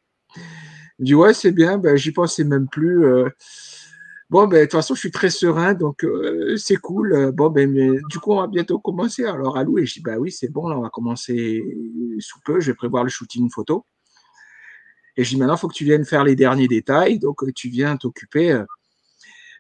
[1.00, 3.06] Il dit Ouais, c'est bien, ben, j'y pensais même plus.
[3.06, 3.30] Euh,
[4.32, 7.32] Bon, ben, de toute façon, je suis très serein, donc euh, c'est cool.
[7.32, 9.24] Bon, ben, mais, du coup, on va bientôt commencer.
[9.24, 11.62] Alors, à louer, je dis, bah oui, c'est bon, là, on va commencer
[12.20, 12.60] sous peu.
[12.60, 13.86] Je vais prévoir le shooting photo.
[15.16, 17.20] Et je dis, maintenant, il faut que tu viennes faire les derniers détails.
[17.20, 18.66] Donc, tu viens t'occuper euh,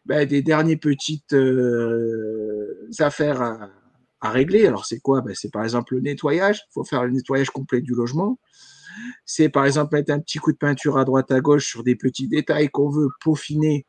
[0.05, 3.69] ben, des dernières petites euh, affaires à,
[4.21, 4.65] régler.
[4.67, 5.21] Alors, c'est quoi?
[5.21, 6.61] Ben, C'est par exemple le nettoyage.
[6.69, 8.39] Il faut faire le nettoyage complet du logement.
[9.25, 11.95] C'est par exemple mettre un petit coup de peinture à droite à gauche sur des
[11.95, 13.85] petits détails qu'on veut peaufiner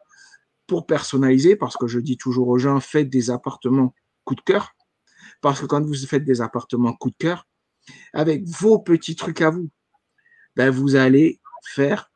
[0.67, 4.73] pour personnaliser, parce que je dis toujours aux gens, faites des appartements coup de cœur,
[5.41, 7.47] parce que quand vous faites des appartements coup de cœur,
[8.13, 9.71] avec vos petits trucs à vous,
[10.57, 12.11] ben vous allez faire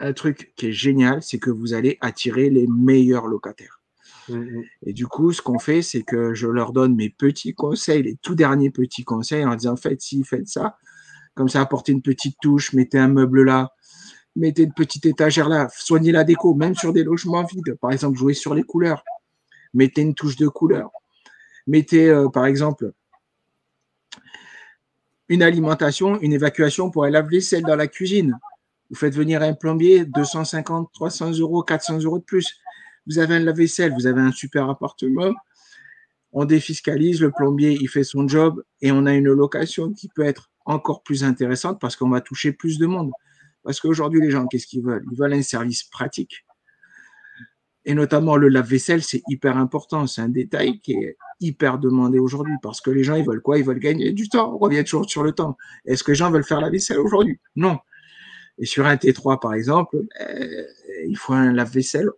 [0.00, 3.81] un truc qui est génial, c'est que vous allez attirer les meilleurs locataires.
[4.28, 4.64] Mmh, mmh.
[4.86, 8.16] Et du coup, ce qu'on fait, c'est que je leur donne mes petits conseils, les
[8.16, 10.76] tout derniers petits conseils en disant, faites ci, faites ça.
[11.34, 13.72] Comme ça, apportez une petite touche, mettez un meuble là,
[14.36, 17.76] mettez une petite étagère là, soignez la déco, même sur des logements vides.
[17.80, 19.04] Par exemple, jouez sur les couleurs.
[19.74, 20.90] Mettez une touche de couleur.
[21.66, 22.92] Mettez, euh, par exemple,
[25.28, 28.38] une alimentation, une évacuation pour un lave-vaisselle dans la cuisine.
[28.90, 32.61] Vous faites venir un plombier, 250, 300 euros, 400 euros de plus.
[33.06, 35.32] Vous avez un lave-vaisselle, vous avez un super appartement.
[36.32, 40.24] On défiscalise, le plombier, il fait son job et on a une location qui peut
[40.24, 43.10] être encore plus intéressante parce qu'on va toucher plus de monde.
[43.64, 45.04] Parce qu'aujourd'hui, les gens, qu'est-ce qu'ils veulent?
[45.10, 46.44] Ils veulent un service pratique.
[47.84, 50.06] Et notamment le lave-vaisselle, c'est hyper important.
[50.06, 53.58] C'est un détail qui est hyper demandé aujourd'hui parce que les gens, ils veulent quoi?
[53.58, 54.54] Ils veulent gagner du temps.
[54.54, 55.56] On revient toujours sur le temps.
[55.84, 57.40] Est-ce que les gens veulent faire la vaisselle aujourd'hui?
[57.56, 57.78] Non.
[58.58, 60.64] Et sur un T3, par exemple, euh,
[61.08, 62.10] il faut un lave-vaisselle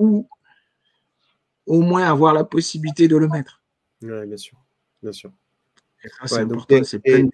[0.00, 0.26] ou
[1.66, 3.62] au moins avoir la possibilité de le mettre.
[4.02, 4.58] Oui, bien sûr.
[5.02, 5.30] Bien sûr.
[6.24, 6.82] c'est important.
[6.82, 7.30] C'est plein de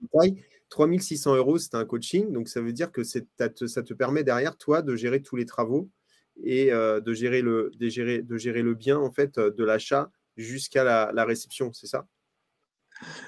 [0.00, 0.42] détails.
[0.70, 2.32] 3600 euros, c'est un coaching.
[2.32, 5.90] Donc, ça veut dire que ça te, permet derrière, toi, de gérer tous les travaux
[6.42, 10.10] et euh, de, gérer le, de, gérer, de gérer le bien, en fait, de l'achat
[10.36, 11.72] jusqu'à la, réception.
[11.72, 12.06] C'est ça?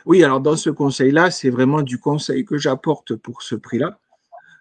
[0.07, 3.99] Oui, alors dans ce conseil-là, c'est vraiment du conseil que j'apporte pour ce prix-là.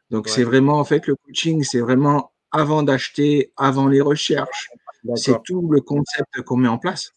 [0.10, 4.70] Donc, c'est vraiment, en fait, le coaching, c'est vraiment avant d'acheter, avant les recherches.
[5.16, 7.14] C'est tout le concept qu'on met en place.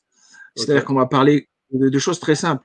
[0.56, 2.64] C'est-à-dire qu'on va parler de choses très simples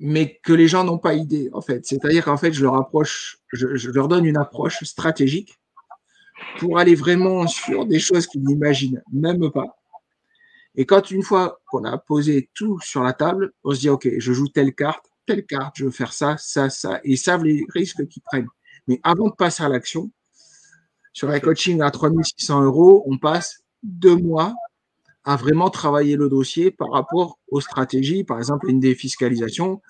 [0.00, 1.86] mais que les gens n'ont pas idée, en fait.
[1.86, 5.60] C'est-à-dire qu'en fait, je leur approche, je, leur donne une approche stratégique
[6.58, 9.78] pour aller vraiment sur des choses qu'ils n'imaginent même pas.
[10.74, 14.08] Et quand une fois qu'on a posé tout sur la table, on se dit, OK,
[14.18, 17.44] je joue telle carte, telle carte, je veux faire ça, ça, ça, et ils savent
[17.44, 18.48] les risques qu'ils prennent.
[18.88, 20.10] Mais avant de passer à l'action,
[21.20, 24.54] sur un coaching à 3600 euros, on passe deux mois
[25.24, 29.82] à vraiment travailler le dossier par rapport aux stratégies, par exemple une défiscalisation.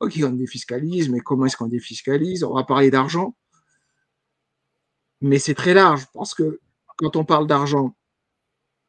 [0.00, 2.42] Ok, on défiscalise, mais comment est-ce qu'on défiscalise?
[2.42, 3.36] On va parler d'argent.
[5.20, 6.58] Mais c'est très large parce que
[6.96, 7.94] quand on parle d'argent,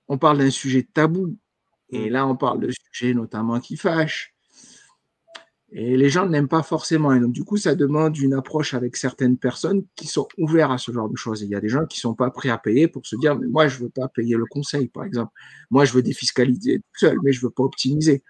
[0.08, 1.36] on parle d'un sujet tabou.
[1.90, 4.37] Et là, on parle de sujets notamment qui fâchent.
[5.72, 7.14] Et les gens n'aiment pas forcément.
[7.14, 10.78] Et donc, du coup, ça demande une approche avec certaines personnes qui sont ouvertes à
[10.78, 11.42] ce genre de choses.
[11.42, 13.38] il y a des gens qui ne sont pas prêts à payer pour se dire,
[13.38, 15.32] mais moi, je ne veux pas payer le conseil, par exemple.
[15.70, 18.24] Moi, je veux défiscaliser tout seul, mais je ne veux pas optimiser.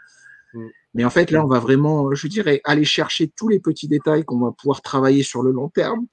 [0.54, 0.68] Mm.
[0.96, 4.26] Mais en fait, là, on va vraiment, je dirais, aller chercher tous les petits détails
[4.26, 6.08] qu'on va pouvoir travailler sur le long terme.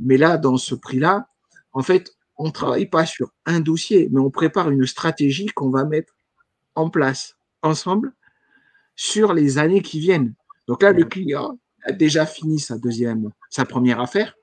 [0.00, 1.28] Mais là, dans ce prix-là,
[1.72, 5.70] en fait, on ne travaille pas sur un dossier, mais on prépare une stratégie qu'on
[5.70, 6.12] va mettre
[6.74, 8.12] en place ensemble
[8.96, 10.34] sur les années qui viennent.
[10.70, 14.36] Donc là, le client, a déjà fini sa deuxième, sa première affaire.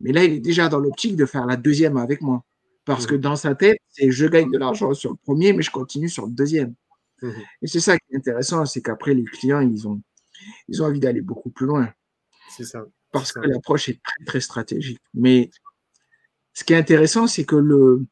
[0.00, 2.44] Mais là, il est déjà dans l'optique de faire la deuxième avec moi.
[2.84, 5.70] Parce que dans sa tête, c'est je gagne de l'argent sur le premier, mais je
[5.70, 6.74] continue sur le deuxième.
[7.22, 7.32] Mhm.
[7.62, 10.02] Et c'est ça qui est intéressant, c'est qu'après, les clients, ils ont,
[10.66, 11.92] ils ont envie d'aller beaucoup plus loin.
[12.50, 12.84] C'est ça.
[13.12, 14.98] Parce que l'approche est très, très stratégique.
[15.14, 15.48] Mais
[16.54, 18.04] ce qui est intéressant, c'est que le,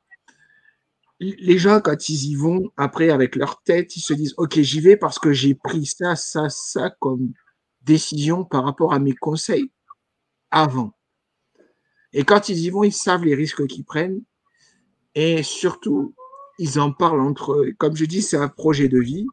[1.21, 4.81] les gens, quand ils y vont, après, avec leur tête, ils se disent, OK, j'y
[4.81, 7.33] vais parce que j'ai pris ça, ça, ça comme
[7.83, 9.73] décision par rapport à mes conseils
[10.51, 10.93] avant.
[12.13, 14.23] Et quand ils y vont, ils savent les risques qu'ils prennent.
[15.15, 16.15] Et surtout,
[16.59, 17.73] ils en parlent entre eux.
[17.79, 19.27] Comme je dis, c'est un projet de vie.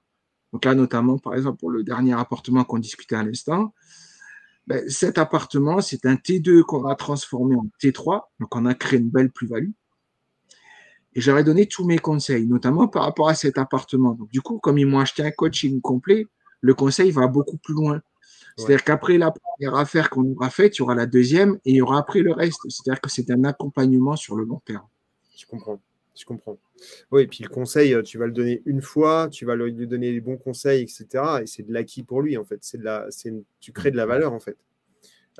[0.51, 3.73] Donc là, notamment, par exemple, pour le dernier appartement qu'on discutait à l'instant,
[4.67, 8.21] ben, cet appartement, c'est un T2 qu'on a transformé en T3.
[8.39, 9.71] Donc, on a créé une belle plus-value.
[11.15, 14.11] Et j'aurais donné tous mes conseils, notamment par rapport à cet appartement.
[14.13, 16.27] Donc, du coup, comme ils m'ont acheté un coaching complet,
[16.61, 18.01] le conseil va beaucoup plus loin.
[18.57, 21.75] C'est-à-dire qu'après la première affaire qu'on aura faite, il y aura la deuxième et il
[21.75, 22.59] y aura après le reste.
[22.69, 24.87] C'est-à-dire que c'est un accompagnement sur le long terme.
[25.37, 25.81] Je comprends.
[26.17, 26.57] Je comprends.
[27.11, 29.73] Oui, et puis le conseil, euh, tu vas le donner une fois, tu vas lui
[29.87, 31.05] donner les bons conseils, etc.
[31.41, 32.59] Et c'est de l'acquis pour lui, en fait.
[32.61, 34.57] C'est de la, c'est tu crées de la valeur, en fait.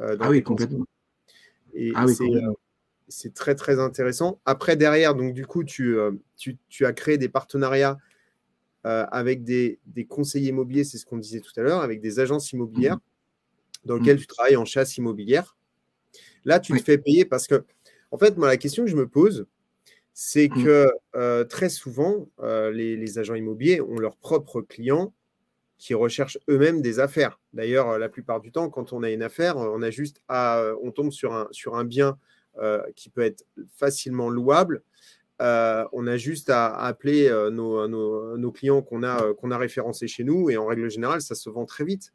[0.02, 0.86] euh, Ah oui, complètement.
[1.74, 2.56] Et Ah oui, c'est, complètement.
[3.08, 4.40] C'est très, très intéressant.
[4.46, 7.98] Après, derrière, donc, du coup, tu, euh, tu, tu as créé des partenariats
[8.86, 12.20] euh, avec des, des conseillers immobiliers, c'est ce qu'on disait tout à l'heure, avec des
[12.20, 12.98] agences immobilières
[13.84, 15.58] dans lesquelles tu travailles en chasse immobilière.
[16.44, 16.80] Là, tu Oui.
[16.80, 17.64] te fais payer parce que,
[18.12, 19.46] en fait, moi, la question que je me pose,
[20.14, 20.64] c'est Mm.
[20.64, 25.14] que euh, très souvent, les, les agents immobiliers ont leurs propres clients
[25.78, 27.40] qui recherchent eux-mêmes des affaires.
[27.54, 30.92] D'ailleurs, la plupart du temps, quand on a une affaire, on a juste à, on
[30.92, 32.18] tombe sur un, sur un bien
[32.96, 34.82] qui peut être facilement louable.
[35.42, 40.50] Euh, on a juste à, appeler euh, nos, clients qu'on a, euh, référencés chez nous
[40.50, 42.14] et en règle générale, ça se vend très vite.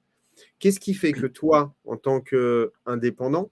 [0.58, 3.50] Qu'est-ce qui fait que toi, en tant qu'indépendant,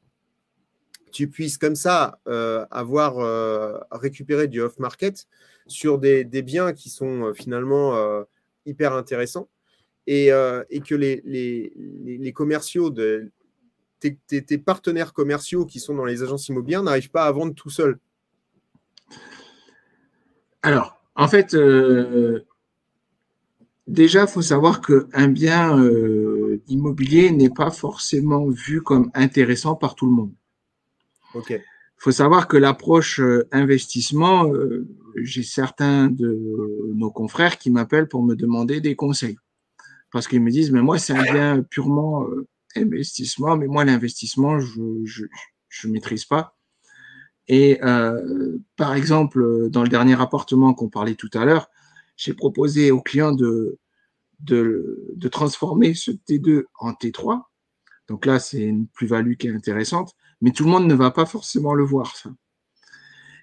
[1.12, 5.27] tu puisses comme ça euh, avoir euh, récupéré du off-market
[5.66, 8.24] sur des, biens qui sont euh, finalement euh,
[8.64, 9.48] hyper intéressants
[10.07, 13.31] et, euh, que les commerciaux, de,
[14.00, 17.54] tes, tes- tes partenaires commerciaux qui sont dans les agences immobilières n'arrivent pas à vendre
[17.54, 17.98] tout seuls.
[20.62, 22.44] Alors, en fait, euh,
[23.87, 29.94] déjà, il faut savoir qu'un bien euh, immobilier n'est pas forcément vu comme intéressant par
[29.94, 30.32] tout le monde.
[31.34, 31.50] Ok.
[31.50, 38.08] Il faut savoir que l'approche euh, investissement, euh, j'ai certains de nos confrères qui m'appellent
[38.08, 39.38] pour me demander des conseils.
[40.12, 42.24] Parce qu'ils me disent, mais moi, c'est un bien purement
[42.76, 45.24] investissement, mais moi, l'investissement, je
[45.68, 46.57] je maîtrise pas.
[47.46, 51.68] Et euh, par exemple, dans le dernier appartement qu'on parlait tout à l'heure,
[52.16, 53.78] j'ai proposé aux clients de,
[54.40, 57.42] de, transformer ce T2 en T3.
[58.09, 61.26] Donc là, c'est une plus-value qui est intéressante, mais tout le monde ne va pas
[61.26, 62.31] forcément le voir, ça.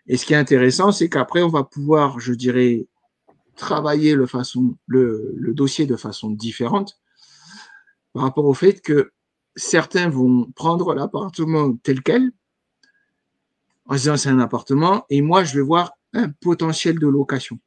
[0.07, 2.87] Et ce qui est intéressant, c'est qu'après, on va pouvoir, je dirais,
[3.55, 6.99] travailler le dossier de façon différente
[8.15, 9.11] par rapport au fait que
[9.57, 12.31] certains vont prendre l'appartement tel quel,
[13.87, 17.59] en se disant c'est un appartement, et moi, je vais voir un potentiel de location.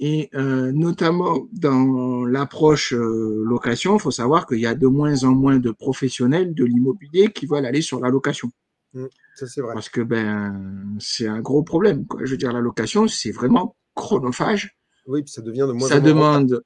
[0.00, 5.22] Et euh, notamment dans l'approche euh, location, il faut savoir qu'il y a de moins
[5.22, 8.50] en moins de professionnels de l'immobilier qui veulent aller sur la location.
[9.36, 9.74] Ça, c'est vrai.
[9.74, 12.04] Parce que ben c'est un gros problème.
[12.06, 12.24] Quoi.
[12.24, 14.76] Je veux dire, la location, c'est vraiment chronophage.
[15.06, 16.62] Oui, puis ça devient de moins ça en moins demande,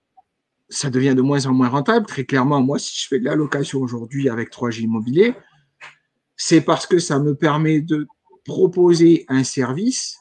[0.72, 2.06] ça devient de moins en moins rentable.
[2.06, 5.34] Très clairement, moi, si je fais de la location aujourd'hui avec 3G Immobilier,
[6.36, 8.06] c'est parce que ça me permet de
[8.44, 10.18] proposer un service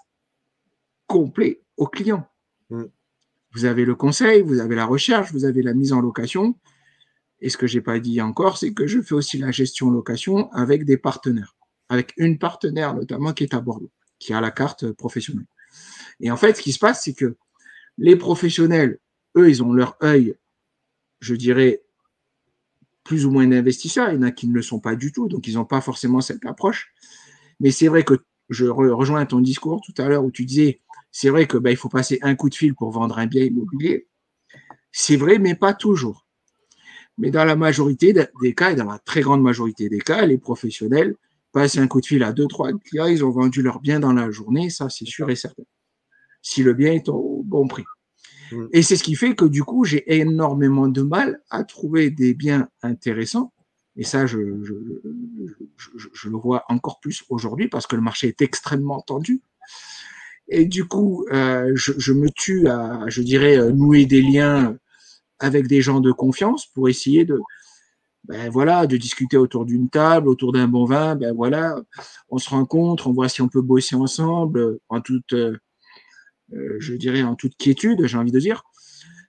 [1.07, 2.27] complet au client.
[2.69, 2.83] Mm.
[3.53, 6.55] Vous avez le conseil, vous avez la recherche, vous avez la mise en location.
[7.39, 10.51] Et ce que j'ai pas dit encore, c'est que je fais aussi la gestion location
[10.51, 11.55] avec des partenaires,
[11.89, 15.47] avec une partenaire notamment qui est à Bordeaux, qui a la carte professionnelle.
[16.19, 17.35] Et en fait, ce qui se passe, c'est que
[17.97, 18.99] les professionnels,
[19.35, 20.35] eux, ils ont leur œil,
[21.21, 21.83] je dirais,
[23.03, 24.09] plus ou moins d'investisseurs.
[24.11, 25.81] Il y en a qui ne le sont pas du tout, donc ils n'ont pas
[25.81, 26.93] forcément cette approche.
[27.59, 28.15] Mais c'est vrai que
[28.49, 30.81] je re- rejoins ton discours tout à l'heure où tu disais,
[31.11, 33.43] c'est vrai que ben, il faut passer un coup de fil pour vendre un bien
[33.45, 34.07] immobilier.
[34.91, 36.27] C'est vrai, mais pas toujours.
[37.17, 40.25] Mais dans la majorité de- des cas, et dans la très grande majorité des cas,
[40.25, 41.15] les professionnels
[41.53, 44.13] passent un coup de fil à deux, trois clients, ils ont vendu leur bien dans
[44.13, 45.63] la journée, ça c'est sûr et certain.
[46.41, 47.85] Si le bien est au bon prix.
[48.51, 48.67] Mm.
[48.73, 52.33] Et c'est ce qui fait que du coup, j'ai énormément de mal à trouver des
[52.33, 53.53] biens intéressants.
[53.97, 59.41] Et ça, je, le vois encore plus aujourd'hui parce que le marché est extrêmement tendu.
[60.47, 64.77] Et du coup, euh, je, je me tue à, je dirais, euh, nouer des liens
[65.39, 67.39] avec des gens de confiance pour essayer de,
[68.25, 71.75] ben voilà, de discuter autour d'une table, autour d'un bon vin, ben voilà,
[72.29, 75.57] on se rencontre, on voit si on peut bosser ensemble en toute, euh,
[76.79, 78.63] je dirais, en toute quiétude, j'ai envie de dire.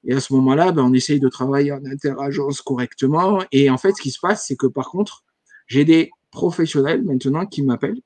[0.05, 3.43] Et à ce moment-là, ben, on essaye de travailler en interagence correctement.
[3.53, 5.25] Et en fait, ce qui se passe, c'est que par contre,
[5.67, 8.01] j'ai des professionnels maintenant qui m'appellent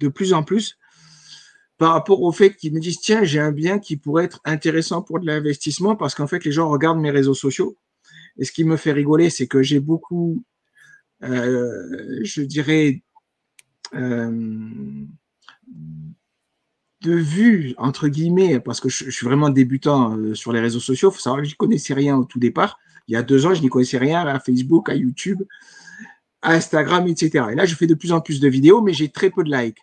[0.00, 0.78] de plus en plus
[1.78, 5.00] par rapport au fait qu'ils me disent tiens, j'ai un bien qui pourrait être intéressant
[5.00, 7.76] pour de l'investissement parce qu'en fait, les gens regardent mes réseaux sociaux.
[8.36, 10.44] Et ce qui me fait rigoler, c'est que j'ai beaucoup,
[11.22, 13.02] euh, je dirais,
[13.94, 15.04] euh,
[17.02, 21.10] de vues, entre guillemets, parce que je, suis vraiment débutant euh, sur les réseaux sociaux.
[21.10, 22.78] Il faut savoir que je n'y connaissais rien au tout départ.
[23.06, 25.42] Il y a deux ans, je n'y connaissais rien à Facebook, à YouTube,
[26.42, 27.46] à Instagram, etc.
[27.52, 29.50] Et là, je fais de plus en plus de vidéos, mais j'ai très peu de
[29.50, 29.78] likes.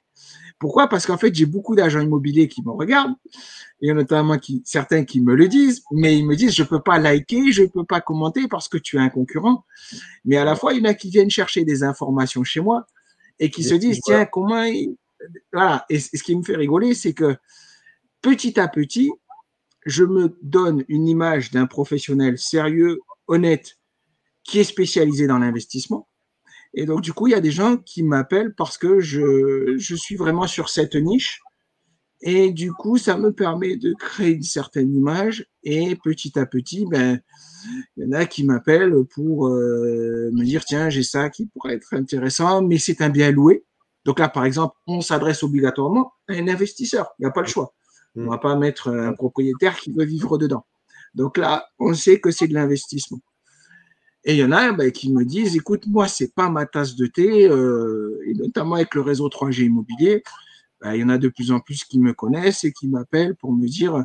[0.60, 0.88] Pourquoi?
[0.88, 3.16] Parce qu'en fait, j'ai beaucoup d'agents immobiliers qui me regardent,
[3.82, 6.98] et notamment qui, certains qui me le disent, mais ils me disent, je peux pas
[6.98, 9.66] liker, je peux pas commenter parce que tu es un concurrent.
[10.24, 12.88] Mais à la fois, il y en a qui viennent chercher des informations chez moi
[13.40, 14.66] et qui se disent, tiens, comment,
[15.54, 15.86] voilà.
[15.90, 17.36] Et ce qui me fait rigoler, c'est que
[18.22, 19.12] petit à petit,
[19.86, 23.78] je me donne une image d'un professionnel sérieux, honnête,
[24.44, 26.08] qui est spécialisé dans l'investissement.
[26.74, 30.16] Et donc, du coup, il y a des gens qui m'appellent parce que je, suis
[30.16, 31.42] vraiment sur cette niche.
[32.22, 35.48] Et du coup, ça me permet de créer une certaine image.
[35.64, 37.20] Et petit à petit, ben,
[37.96, 41.76] il y en a qui m'appellent pour euh, me dire, tiens, j'ai ça qui pourrait
[41.76, 43.64] être intéressant, mais c'est un bien loué.
[44.06, 47.10] Donc là, par exemple, on s'adresse obligatoirement à un investisseur.
[47.20, 47.74] Il n'y a pas le choix.
[48.16, 50.66] On ne va pas mettre un propriétaire qui veut vivre dedans.
[51.16, 53.20] Donc là, on sait que c'est de l'investissement.
[54.24, 56.96] Et il y en a ben, qui me disent, écoute, moi, c'est pas ma tasse
[56.96, 60.24] de thé, euh, et notamment avec le réseau 3G immobilier,
[60.82, 63.36] ben, il y en a de plus en plus qui me connaissent et qui m'appellent
[63.36, 64.04] pour me dire,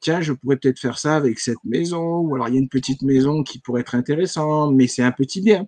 [0.00, 2.68] tiens, je pourrais peut-être faire ça avec cette maison, ou alors il y a une
[2.68, 5.66] petite maison qui pourrait être intéressante, mais c'est un petit bien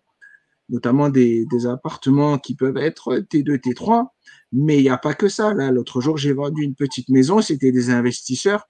[0.68, 4.08] notamment des, appartements qui peuvent être T2, T3,
[4.52, 5.54] mais il n'y a pas que ça.
[5.54, 8.68] Là, l'autre jour, j'ai vendu une petite maison, c'était des investisseurs,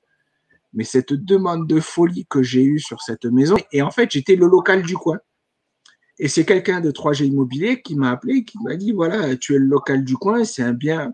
[0.72, 4.36] mais cette demande de folie que j'ai eue sur cette maison, et en fait, j'étais
[4.36, 5.18] le local du coin.
[6.20, 9.58] Et c'est quelqu'un de 3G Immobilier qui m'a appelé, qui m'a dit, voilà, tu es
[9.58, 11.12] le local du coin, c'est un bien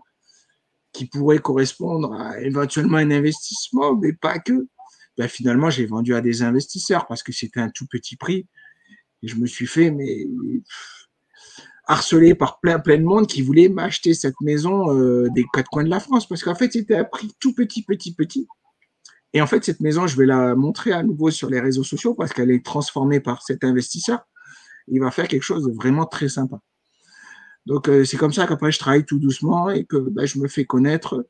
[0.93, 4.67] qui pourrait correspondre à éventuellement un investissement, mais pas que.
[5.17, 8.47] Ben, finalement, j'ai vendu à des investisseurs parce que c'était un tout petit prix
[9.27, 10.27] je me suis fait mais
[11.87, 15.83] harcelé par plein plein de monde qui voulait m'acheter cette maison euh, des quatre coins
[15.83, 18.47] de la France parce qu'en fait c'était un prix tout petit petit petit.
[19.33, 22.15] Et en fait cette maison je vais la montrer à nouveau sur les réseaux sociaux
[22.15, 24.19] parce qu'elle est transformée par cet investisseur.
[24.87, 26.59] Il va faire quelque chose de vraiment très sympa.
[27.65, 30.47] Donc euh, c'est comme ça qu'après je travaille tout doucement et que bah, je me
[30.47, 31.25] fais connaître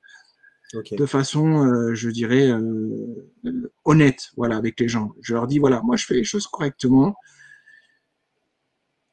[0.92, 2.52] de façon, euh, je dirais,
[3.84, 5.12] honnête, voilà, avec les gens.
[5.22, 7.16] Je leur dis voilà, moi je fais les choses correctement.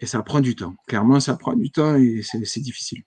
[0.02, 0.74] Et ça prend du temps.
[0.88, 3.02] Clairement, ça prend du temps et c'est difficile.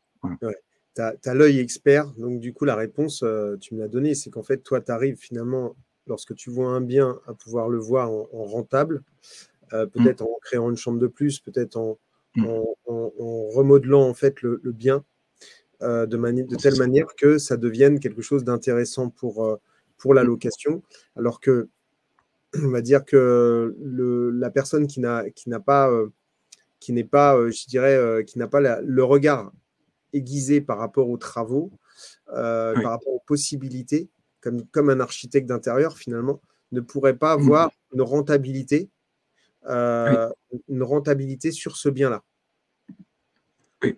[0.95, 2.07] Tu as, l'œil expert.
[2.13, 4.93] Donc, du coup, la réponse, euh, tu me l'as donnée, c'est qu'en fait, toi, tu
[4.93, 5.75] arrives finalement,
[6.07, 9.03] lorsque tu vois un bien, à pouvoir le voir en, rentable,
[9.73, 11.99] euh, peut-être en créant une chambre de plus, peut-être en,
[12.37, 12.45] mm.
[12.87, 15.03] remodelant en fait le, bien
[15.81, 19.59] euh, de, de telle manière que ça devienne quelque chose d'intéressant pour,
[19.97, 20.81] pour la location.
[21.17, 21.67] Alors que,
[22.63, 25.91] on va dire que le, la personne qui n'a pas
[26.79, 29.51] qui n'est pas, euh, je dirais, euh, qui n'a pas le regard
[30.13, 31.71] aiguisé par rapport aux travaux,
[32.33, 34.09] euh, par rapport aux possibilités,
[34.41, 38.89] comme, comme un architecte d'intérieur finalement, ne pourrait pas avoir une rentabilité,
[39.67, 42.23] une rentabilité sur ce bien-là.
[43.83, 43.97] Oui,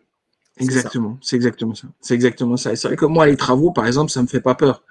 [0.58, 1.18] exactement.
[1.22, 1.88] C'est exactement ça.
[2.00, 2.72] C'est exactement ça.
[2.72, 4.84] Et c'est vrai que moi, les travaux, par exemple, ça me fait pas peur.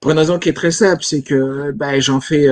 [0.00, 2.46] Pour une raison qui est très simple, c'est que ben, j'en fais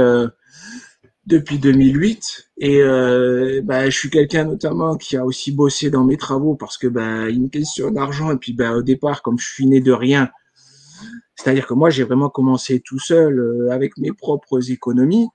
[1.27, 6.19] depuis 2008 et euh, bah, je suis quelqu'un notamment qui a aussi bossé dans mes
[6.19, 9.67] travaux parce que bah, une question d'argent et puis bah, au départ comme je suis
[9.67, 10.31] né de rien
[11.37, 15.29] c'est-à-dire que moi j'ai vraiment commencé tout seul euh, avec mes propres économies.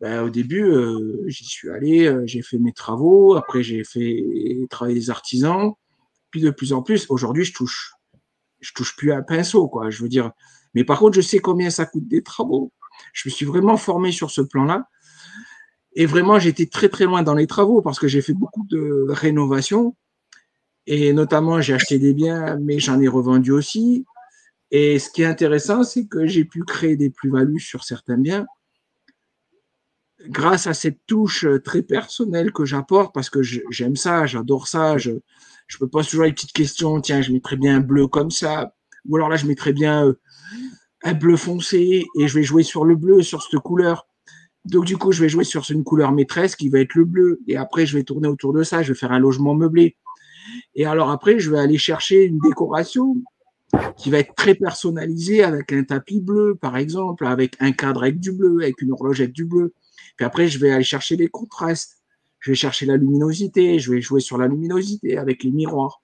[0.00, 3.34] Bah, au début euh, j'y suis allé j'ai fait mes travaux.
[3.34, 4.22] Après j'ai fait
[4.68, 5.72] travailler des artisans.
[6.30, 7.94] Puis de plus en plus aujourd'hui je touche
[8.60, 10.32] je touche plus à pinceau quoi je veux dire.
[10.74, 12.72] Mais par contre je sais combien ça coûte des travaux.
[13.14, 14.86] Je me suis vraiment formé sur ce plan-là
[15.94, 19.06] et vraiment, j'étais très très loin dans les travaux parce que j'ai fait beaucoup de
[19.08, 19.96] rénovations.
[20.86, 24.04] Et notamment, j'ai acheté des biens, mais j'en ai revendu aussi.
[24.70, 28.46] Et ce qui est intéressant, c'est que j'ai pu créer des plus-values sur certains biens
[30.28, 34.98] grâce à cette touche très personnelle que j'apporte parce que j'aime ça, j'adore ça.
[34.98, 35.12] Je,
[35.66, 37.00] je me pose toujours les petites questions.
[37.00, 38.74] Tiens, je mettrais bien un bleu comme ça.
[39.06, 40.14] Ou alors là, je mettrais bien euh,
[41.02, 44.06] un bleu foncé et je vais jouer sur le bleu, sur cette couleur
[44.64, 47.40] Donc, du coup, je vais jouer sur une couleur maîtresse qui va être le bleu.
[47.46, 48.82] Et après, je vais tourner autour de ça.
[48.82, 49.96] Je vais faire un logement meublé.
[50.74, 53.16] Et alors après, je vais aller chercher une décoration
[53.96, 58.20] qui va être très personnalisée avec un tapis bleu, par exemple, avec un cadre avec
[58.20, 59.74] du bleu, avec une horloge avec du bleu.
[60.16, 61.98] Puis après, je vais aller chercher les contrastes.
[62.40, 63.78] Je vais chercher la luminosité.
[63.78, 66.02] Je vais jouer sur la luminosité avec les miroirs.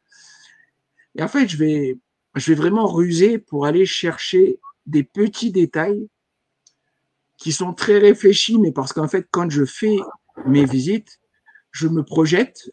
[1.17, 1.99] Et en fait, je vais,
[2.35, 6.09] je vais vraiment ruser pour aller chercher des petits détails
[7.41, 9.97] qui sont très réfléchis, mais parce qu'en fait, quand je fais
[10.47, 11.19] mes visites,
[11.73, 12.71] je me projette.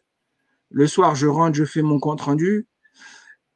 [0.70, 2.66] Le soir, je rentre, je fais mon compte rendu.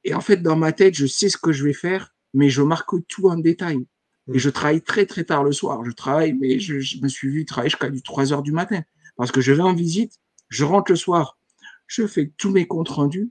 [0.04, 2.62] Et en fait, dans ma tête, je sais ce que je vais faire, mais je
[2.62, 3.86] marque tout en détail.
[4.32, 5.84] Et je travaille très, très tard le soir.
[5.84, 8.82] Je travaille, mais je, me suis vu travailler jusqu'à 3 heures du matin.
[9.16, 11.38] Parce que je vais en visite, je rentre le soir,
[11.86, 13.30] je fais tous mes comptes rendus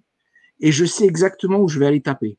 [0.60, 2.38] et je sais exactement où je vais aller taper.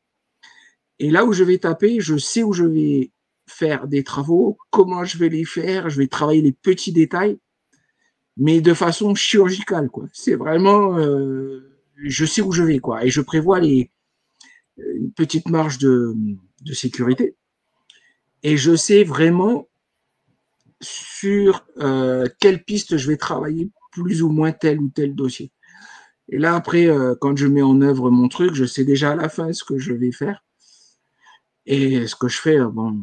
[0.99, 3.11] Et là où je vais taper, je sais où je vais
[3.53, 7.37] faire des travaux, comment je vais les faire, je vais travailler les petits détails,
[8.37, 9.89] mais de façon chirurgicale.
[9.89, 10.05] quoi.
[10.13, 13.91] C'est vraiment, euh, je sais où je vais, quoi, et je prévois les
[14.77, 16.15] une petite marge de,
[16.71, 17.35] sécurité,
[18.41, 19.67] et je sais vraiment
[20.81, 25.51] sur euh, quelle piste je vais travailler plus ou moins tel ou tel dossier.
[26.29, 29.15] Et là, après, euh, quand je mets en œuvre mon truc, je sais déjà à
[29.15, 30.43] la fin ce que je vais faire.
[31.65, 32.99] Et ce que je fais, euh, bon,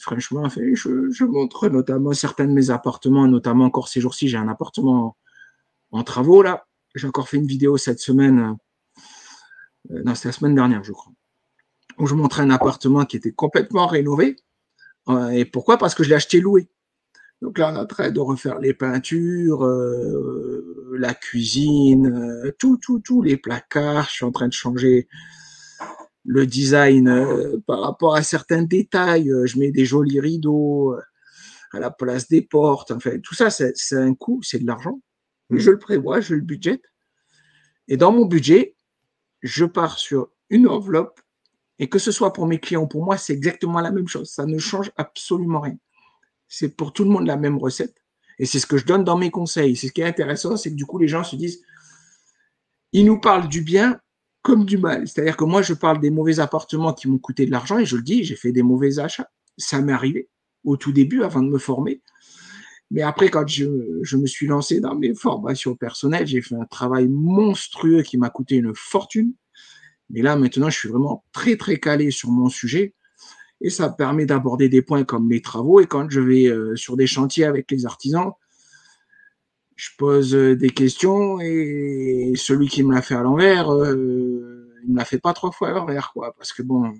[0.00, 5.16] franchement, je, montre notamment certains de mes appartements, notamment encore ces jours-ci, j'ai un appartement
[5.92, 6.66] en travaux là.
[6.96, 8.56] J'ai encore fait une vidéo cette semaine,
[9.92, 11.12] euh, non, c'était la semaine dernière, je crois,
[11.98, 14.34] où je montrais un appartement qui était complètement rénové.
[15.08, 15.78] Euh, et pourquoi?
[15.78, 16.68] Parce que je l'ai acheté loué.
[17.42, 19.64] Donc là, on est en train de refaire les peintures,
[20.92, 24.08] la cuisine, tout, tout, tout, les placards.
[24.08, 25.08] Je suis en train de changer
[26.24, 29.30] le design euh, par rapport à certains détails.
[29.30, 31.02] Euh, je mets des jolis rideaux euh,
[31.72, 32.90] à la place des portes.
[32.90, 35.00] Enfin, tout ça, c'est un coût, c'est de l'argent.
[35.50, 35.58] Mm.
[35.58, 36.80] Je le prévois, je le budget.
[37.88, 38.76] Et dans mon budget,
[39.42, 41.20] je pars sur une enveloppe.
[41.78, 44.30] Et que ce soit pour mes clients ou pour moi, c'est exactement la même chose.
[44.30, 45.78] Ça ne change absolument rien.
[46.46, 47.96] C'est pour tout le monde la même recette.
[48.38, 49.76] Et c'est ce que je donne dans mes conseils.
[49.76, 51.62] C'est ce qui est intéressant, c'est que du coup, les gens se disent,
[52.92, 53.98] ils nous parlent du bien,
[54.42, 55.06] comme du mal.
[55.06, 57.96] C'est-à-dire que moi, je parle des mauvais appartements qui m'ont coûté de l'argent et je
[57.96, 59.30] le dis, j'ai fait des mauvais achats.
[59.58, 60.28] Ça m'est arrivé
[60.64, 62.02] au tout début avant de me former.
[62.90, 67.06] Mais après, quand je, me suis lancé dans mes formations personnelles, j'ai fait un travail
[67.08, 69.32] monstrueux qui m'a coûté une fortune.
[70.08, 72.94] Mais là, maintenant, je suis vraiment très, très calé sur mon sujet.
[73.60, 75.80] Et ça permet d'aborder des points comme les travaux.
[75.80, 78.32] Et quand je vais euh, sur des chantiers avec les artisans,
[79.80, 84.92] je pose euh, des questions et celui qui me l'a fait à l'envers, euh, il
[84.92, 86.34] ne l'a fait pas trois fois à l'envers, quoi.
[86.36, 86.92] Parce que bon,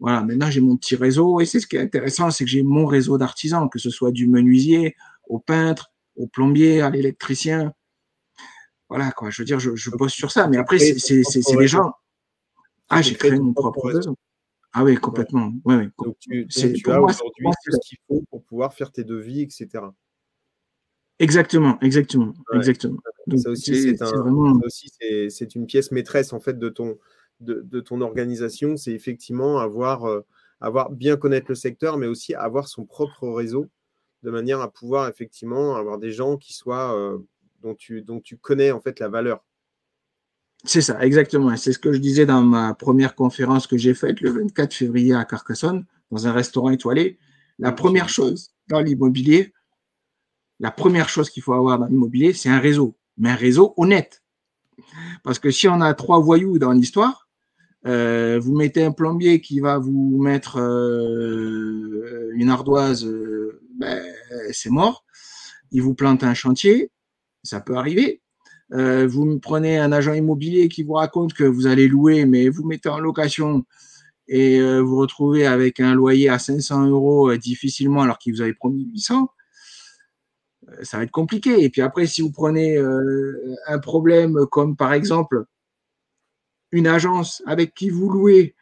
[0.00, 2.64] voilà, maintenant j'ai mon petit réseau et c'est ce qui est intéressant, c'est que j'ai
[2.64, 4.96] mon réseau d'artisans, que ce soit du menuisier
[5.28, 7.72] au peintre, au plombier, à l'électricien.
[8.88, 9.30] Voilà, quoi.
[9.30, 11.92] Je veux dire, je, je bosse sur ça, mais après, c'est des gens.
[12.88, 14.16] Ah, j'ai créé mon propre réseau.
[14.72, 15.52] Ah oui, complètement.
[15.64, 15.88] Ouais, ouais.
[16.04, 16.46] Donc tu,
[16.90, 19.68] as aujourd'hui ce qu'il faut pour pouvoir faire tes devis, etc.
[21.18, 22.98] Exactement, exactement, exactement.
[23.36, 23.96] ça aussi,
[25.30, 26.98] c'est une pièce maîtresse en fait de ton,
[27.40, 28.76] de, ton organisation.
[28.76, 30.26] C'est effectivement avoir, euh,
[30.60, 33.66] avoir bien connaître le secteur, mais aussi avoir son propre réseau
[34.22, 37.18] de manière à pouvoir effectivement avoir des gens qui soient euh,
[37.62, 39.44] dont, tu, dont tu connais en fait la valeur.
[40.64, 41.54] C'est ça, exactement.
[41.56, 45.14] C'est ce que je disais dans ma première conférence que j'ai faite le 24 février
[45.14, 47.18] à Carcassonne, dans un restaurant étoilé.
[47.58, 49.52] La première chose dans l'immobilier,
[50.60, 54.22] la première chose qu'il faut avoir dans l'immobilier, c'est un réseau, mais un réseau honnête.
[55.22, 57.28] Parce que si on a trois voyous dans l'histoire,
[57.86, 64.02] euh, vous mettez un plombier qui va vous mettre euh, une ardoise, euh, ben,
[64.52, 65.04] c'est mort.
[65.70, 66.90] Il vous plante un chantier,
[67.42, 68.22] ça peut arriver.
[68.70, 72.88] vous prenez un agent immobilier qui vous raconte que vous allez louer, mais vous mettez
[72.88, 73.64] en location
[74.28, 78.84] et vous retrouvez avec un loyer à 500 euros difficilement alors qu'il vous avait promis
[78.84, 79.35] 800 euh,
[80.82, 81.62] ça va être compliqué.
[81.62, 85.44] Et puis après, si vous prenez euh, un problème comme par exemple
[86.72, 88.54] une agence avec qui vous louez,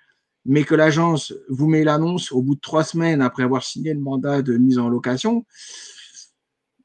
[0.45, 4.01] mais que l'agence vous met l'annonce au bout de trois semaines après avoir signé le
[4.01, 5.47] mandat de mise en location,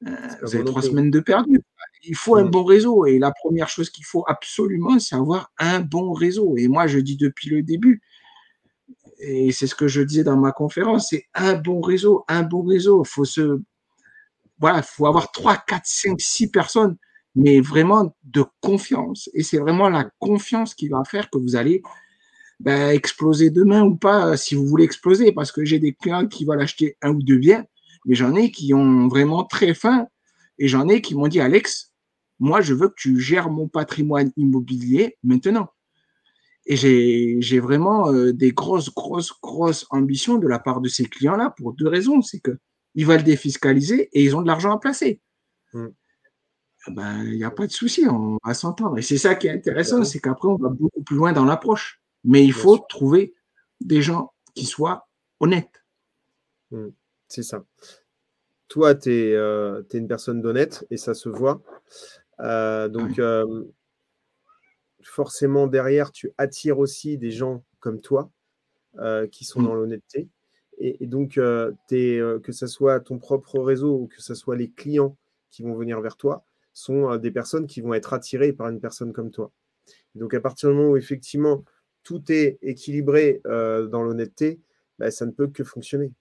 [0.07, 0.11] euh,
[0.41, 1.61] vous avez trois semaines de perdu.
[2.03, 2.51] Il faut un mm.
[2.51, 3.05] bon réseau.
[3.05, 6.55] Et la première chose qu'il faut absolument, c'est avoir un bon réseau.
[6.57, 8.01] Et moi, je dis depuis le début,
[9.19, 12.63] et c'est ce que je disais dans ma conférence, c'est un bon réseau, un bon
[12.63, 13.03] réseau.
[13.03, 13.61] Il faut se
[14.59, 16.97] voilà, faut avoir trois, quatre, cinq, six personnes,
[17.35, 19.29] mais vraiment de confiance.
[19.33, 21.81] Et c'est vraiment la confiance qui va faire que vous allez
[22.59, 26.45] ben, exploser demain ou pas, si vous voulez exploser, parce que j'ai des clients qui
[26.45, 27.65] veulent acheter un ou deux biens,
[28.05, 30.07] mais j'en ai qui ont vraiment très faim
[30.57, 31.93] et j'en ai qui m'ont dit Alex,
[32.39, 35.69] moi je veux que tu gères mon patrimoine immobilier maintenant.
[36.65, 41.53] Et j'ai vraiment euh, des grosses, grosses, grosses ambitions de la part de ces clients-là
[41.57, 42.21] pour deux raisons.
[42.21, 42.41] C'est
[42.93, 45.19] qu'ils veulent défiscaliser et ils ont de l'argent à placer.
[45.73, 45.87] Mm.
[46.87, 48.97] Eh ben, il n'y a pas de souci, on va s'entendre.
[48.97, 52.01] Et c'est ça qui est intéressant, c'est qu'après, on va beaucoup plus loin dans l'approche.
[52.23, 53.33] Mais il faut trouver
[53.81, 55.07] des gens qui soient
[55.39, 55.83] honnêtes.
[56.71, 56.87] Mm.
[57.27, 57.63] C'est ça.
[58.67, 61.61] Toi, tu es, euh, une personne d'honnête et ça se voit.
[62.39, 63.19] Euh, donc,
[65.03, 68.31] forcément derrière, tu attires aussi des gens comme toi
[68.99, 69.65] euh, qui sont mmh.
[69.65, 70.29] dans l'honnêteté.
[70.79, 74.69] Et, donc, euh, euh, que ce soit ton propre réseau ou que ce soit les
[74.69, 75.17] clients
[75.51, 79.11] qui vont venir vers toi, sont des personnes qui vont être attirées par une personne
[79.11, 79.51] comme toi.
[80.15, 81.65] donc, à partir du moment où effectivement
[82.03, 84.59] tout est équilibré dans l'honnêteté,
[84.97, 86.13] bah, ça ne peut que fonctionner.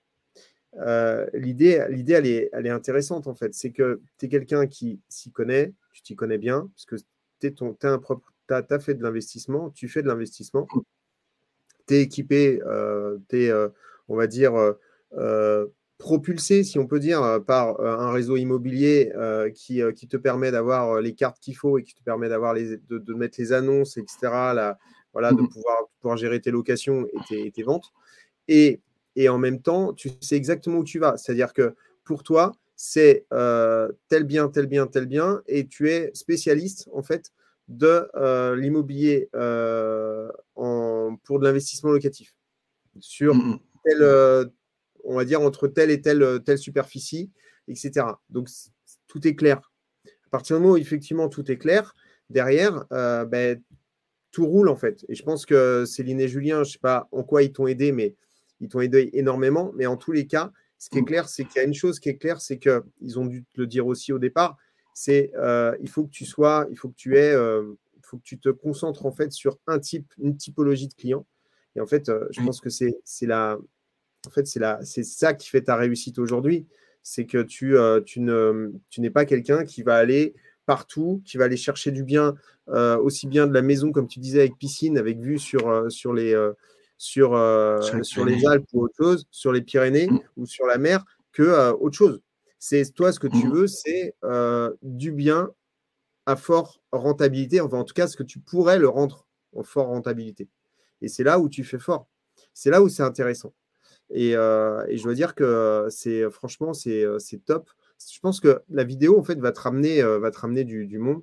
[1.35, 3.55] L'idée, l'idée elle, est, elle est intéressante en fait.
[3.55, 6.97] C'est que tu es quelqu'un qui s'y connaît, tu t'y connais bien, parce que
[7.41, 7.55] tu
[8.51, 10.67] as, fait de l'investissement, tu fais de l'investissement,
[11.87, 13.69] tu es équipé, euh, tu es, euh,
[14.09, 14.55] on va dire,
[15.17, 15.67] euh,
[15.99, 19.13] propulsé, si on peut dire, par un réseau immobilier
[19.55, 22.77] qui, qui, te permet d'avoir les cartes qu'il faut et qui te permet d'avoir les,
[22.89, 24.19] de, mettre les annonces, etc.,
[25.13, 27.91] voilà, de mmh pouvoir, pouvoir gérer tes locations et tes, ventes.
[28.47, 28.81] Et,
[29.17, 31.17] et, en même temps, tu sais exactement où tu vas.
[31.17, 33.27] C'est-à-dire que pour toi, c'est
[34.09, 37.33] tel bien, tel bien, tel bien, et tu es spécialiste, en fait,
[37.69, 42.35] de euh, l'immobilier euh, pour de l'investissement locatif
[42.99, 43.35] sur
[43.87, 44.47] euh,
[45.05, 47.31] on va dire entre telle et telle, telle superficie,
[47.69, 48.07] etc.
[48.31, 48.49] Donc
[49.07, 49.73] tout est clair.
[50.07, 51.95] À partir du moment où effectivement tout est clair,
[52.31, 53.63] derrière, ben,
[54.31, 55.05] tout roule en fait.
[55.09, 57.67] Et je pense que Céline et Julien, je ne sais pas en quoi ils t'ont
[57.67, 58.15] aidé, mais
[58.61, 59.73] ils t'ont aidé énormément.
[59.75, 61.07] Mais en tous les cas, ce qui est mm.
[61.07, 63.61] clair, c'est qu'il y a une chose qui est claire, c'est qu'ils ont dû te
[63.61, 64.57] le dire aussi au départ,
[64.95, 68.19] c'est euh, il faut que tu sois, il faut que tu aies, euh, il faut
[68.19, 71.27] que tu te concentres en fait sur un type, une typologie de client.
[71.77, 72.93] Et en fait, euh, je pense que c'est
[73.23, 73.59] la,
[74.27, 76.67] en fait c'est la, c'est ça qui fait ta réussite aujourd'hui,
[77.03, 80.35] c'est que tu, tu ne, tu n'es pas quelqu'un qui va aller
[80.67, 82.35] partout, qui va aller chercher du bien,
[82.67, 86.35] aussi bien de la maison comme tu disais avec piscine, avec vue sur, sur les
[86.99, 87.29] sur,
[88.03, 90.21] sur, les Alpes ou autre chose, sur les Pyrénées mmh.
[90.37, 92.21] ou sur la mer, que autre chose.
[92.59, 93.53] C'est toi, ce que tu mmh.
[93.53, 95.51] veux, c'est euh, du bien
[96.27, 99.87] à fort rentabilité, enfin en tout cas ce que tu pourrais le rendre en fort
[99.87, 100.49] rentabilité.
[101.03, 102.09] Et c'est là où tu fais fort.
[102.55, 103.53] C'est là où c'est intéressant.
[104.11, 107.05] Et, euh, je dois dire que c'est franchement, c'est
[107.45, 107.69] top.
[108.13, 110.99] Je pense que la vidéo, en fait, va te ramener, euh, va te ramener du,
[110.99, 111.23] monde.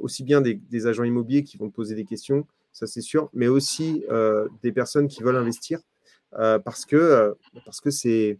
[0.00, 3.30] aussi bien des, des, agents immobiliers qui vont te poser des questions, ça c'est sûr,
[3.32, 4.04] mais aussi
[4.62, 5.80] des personnes qui veulent investir
[6.30, 8.38] parce que parce que c'est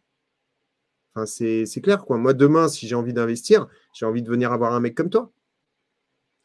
[1.24, 2.18] c'est clair, quoi.
[2.18, 5.32] Moi, demain, si j'ai envie d'investir, j'ai envie de venir avoir un mec comme toi.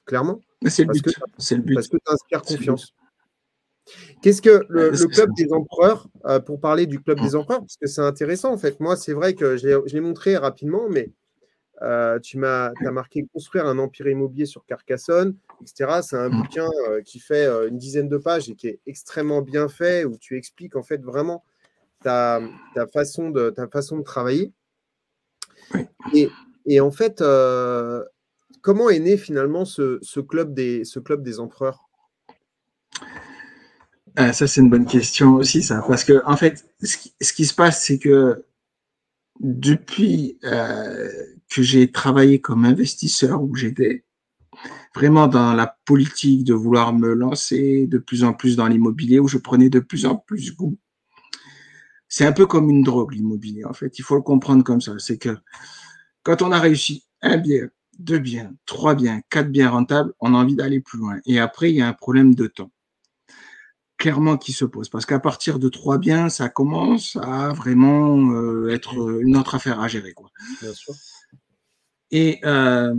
[0.06, 0.40] Clairement.
[0.68, 1.74] C'est le, le, but.
[1.74, 2.94] Parce que tu inspires confiance.
[4.22, 7.88] Qu'est-ce que le, club des empereurs, euh, pour parler du club des empereurs, parce que
[7.88, 8.80] c'est intéressant en fait.
[8.80, 11.12] Moi, c'est vrai que je l'ai montré rapidement, mais
[11.82, 16.02] euh, tu m'as as marqué construire un empire immobilier sur Carcassonne, etc.
[16.04, 16.42] C'est un mm.
[16.42, 20.18] bouquin euh, qui fait une dizaine de pages et qui est extrêmement bien fait, où
[20.18, 21.44] tu expliques en fait vraiment
[22.04, 22.42] ta,
[22.76, 24.54] ta façon, de, ta façon de travailler.
[26.66, 27.24] Et, en fait,
[28.62, 31.91] comment est né finalement ce, club, des, ce club des empereurs?
[34.16, 35.84] Ah, Ça, c'est une bonne question aussi, ça.
[35.88, 38.46] Parce que, en fait, ce qui, se passe, c'est que
[39.40, 41.10] depuis euh,
[41.50, 44.06] que j'ai travaillé comme investisseur, où j'étais
[44.96, 49.28] vraiment dans la politique de vouloir me lancer de plus en plus dans l'immobilier, où
[49.28, 50.78] je prenais de plus en plus goût
[52.12, 53.98] c'est un peu comme une drogue, l'immobilier, en fait.
[53.98, 55.00] Il faut le comprendre comme ça.
[55.00, 55.38] C'est que
[56.24, 60.38] quand on a réussi un bien, deux biens, trois biens, quatre biens rentables, on a
[60.38, 61.20] envie d'aller plus loin.
[61.26, 62.70] Et après, il y a un problème de temps.
[64.02, 64.90] Clairement qui se pose.
[64.90, 69.80] Parce qu'à partir de trois biens, ça commence à vraiment euh, être une autre affaire
[69.80, 70.14] à gérer.
[70.14, 70.32] Quoi.
[70.60, 70.96] Bien sûr.
[72.10, 72.96] Et euh,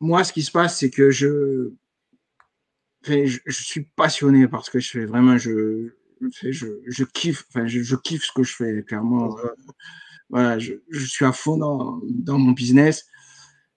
[0.00, 1.72] moi, ce qui se passe, c'est que je,
[3.06, 8.24] je, je, suis passionné parce que je fais vraiment, je, je, kiffe, enfin, je, kiffe
[8.24, 9.34] ce que je fais, clairement.
[10.28, 13.06] voilà, je, suis à fond dans, mon business.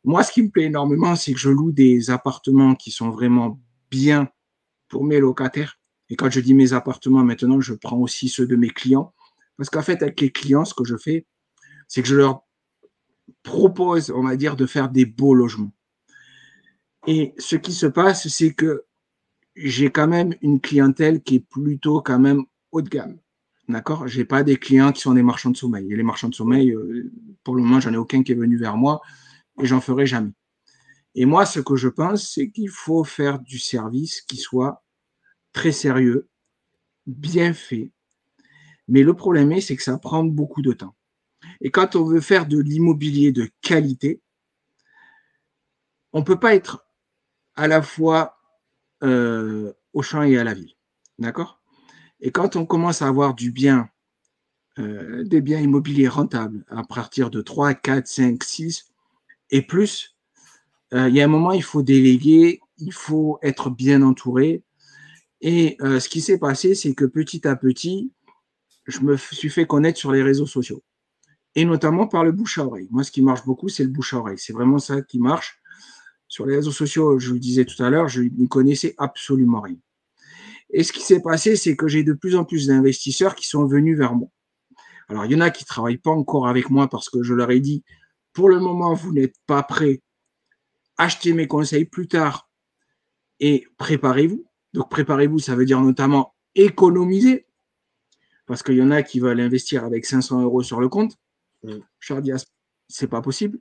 [0.04, 3.58] Moi, ce qui me plaît énormément, c'est que je loue des appartements qui sont vraiment
[3.90, 4.28] bien
[4.90, 5.80] pour mes locataires.
[6.10, 9.14] Et quand je dis mes appartements, maintenant, je prends aussi ceux de mes clients.
[9.58, 11.26] Parce qu'en fait, avec les clients, ce que je fais,
[11.88, 12.44] c'est que je leur
[13.44, 15.72] propose, on va dire, de faire des beaux logements.
[17.08, 18.84] Et ce qui se passe, c'est que
[19.56, 23.18] j'ai quand même une clientèle qui est plutôt quand même haut de gamme.
[23.68, 24.08] D'accord?
[24.08, 25.92] J'ai pas des clients qui sont des marchands de sommeil.
[25.92, 27.12] Et les marchands de sommeil, euh,
[27.44, 29.02] pour le moment, j'en ai aucun qui est venu vers moi
[29.62, 30.32] et j'en ferai jamais.
[31.16, 34.84] Et moi, ce que je pense, c'est qu'il faut faire du service qui soit
[35.58, 36.30] très sérieux,
[37.08, 37.92] bien fait.
[38.88, 40.96] Mais le problème est, c'est que ça prend beaucoup de temps.
[41.62, 44.22] Et quand on veut faire de l'immobilier de qualité,
[46.14, 46.86] on ne peut pas être
[47.56, 48.38] à la fois
[49.02, 50.76] euh, au champ et à la ville.
[51.18, 51.60] D'accord?
[52.20, 53.90] Et quand on commence à avoir du bien,
[54.78, 58.92] euh, des biens immobiliers rentables à partir de 3, 4, 5, 6
[59.50, 60.16] et plus,
[60.94, 64.64] euh, il y a un moment, il faut déléguer, il faut être bien entouré.
[65.42, 68.12] Et ce qui s'est passé, c'est que petit à petit,
[68.88, 70.84] je me suis fait connaître sur les réseaux sociaux.
[71.56, 72.88] Et notamment par le bouche à oreille.
[72.92, 74.38] Moi, ce qui marche beaucoup, c'est le bouche à oreille.
[74.38, 75.60] C'est vraiment ça qui marche.
[76.28, 79.62] Sur les réseaux sociaux, je vous le disais tout à l'heure, je n'y connaissais absolument
[79.62, 79.78] rien.
[80.70, 83.66] Et ce qui s'est passé, c'est que j'ai de plus en plus d'investisseurs qui sont
[83.66, 84.28] venus vers moi.
[85.08, 87.34] Alors, il y en a qui ne travaillent pas encore avec moi parce que je
[87.34, 87.84] leur ai dit,
[88.34, 90.02] pour le moment, vous n'êtes pas prêts.
[90.98, 92.50] Achetez mes conseils plus tard
[93.40, 94.46] et préparez-vous.
[94.78, 97.48] Donc, préparez-vous, ça veut dire notamment économiser
[98.46, 101.18] parce qu'il y en a qui veulent investir avec 500 euros sur le compte.
[101.64, 102.22] Mm.
[102.22, 102.38] Dis, ah,
[102.88, 103.60] c'est pas possible.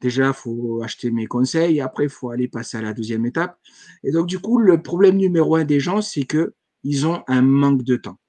[0.00, 1.80] Déjà, il faut acheter mes conseils.
[1.80, 3.58] Après, il faut aller passer à la deuxième étape.
[4.04, 7.82] Et donc, du coup, le problème numéro un des gens, c'est qu'ils ont un manque
[7.82, 8.20] de temps.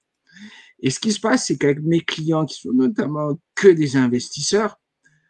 [0.79, 4.79] Et ce qui se passe, c'est qu'avec mes clients, qui sont notamment que des investisseurs,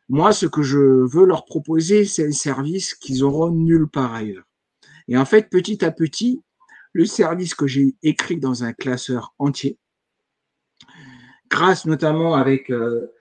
[0.08, 4.46] moi, ce que je veux leur proposer, c'est un service qu'ils auront nulle part ailleurs.
[5.10, 6.42] Et en fait, petit à petit,
[6.94, 9.78] le service que j'ai écrit dans un classeur entier,
[11.50, 13.12] grâce notamment avec euh,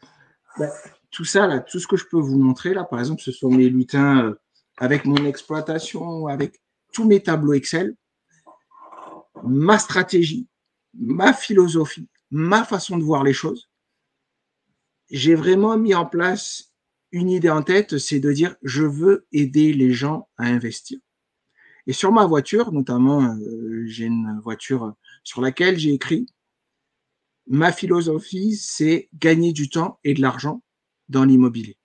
[0.59, 0.71] bah,
[1.11, 3.51] tout ça, là, tout ce que je peux vous montrer, là, par exemple, ce sont
[3.51, 4.41] mes lutins euh,
[4.79, 6.61] avec mon exploitation, avec
[6.93, 7.95] tous mes tableaux Excel,
[9.45, 10.49] ma stratégie,
[10.95, 13.71] ma philosophie, ma façon de voir les choses.
[15.11, 16.73] J'ai vraiment mis en place
[17.11, 20.99] une idée en tête, c'est de dire je veux aider les gens à investir.
[21.87, 26.27] Et sur ma voiture, notamment, euh, j'ai une voiture sur laquelle j'ai écrit
[27.47, 30.63] ma philosophie, c'est gagner du temps et de l'argent
[31.09, 31.77] dans l'immobilier.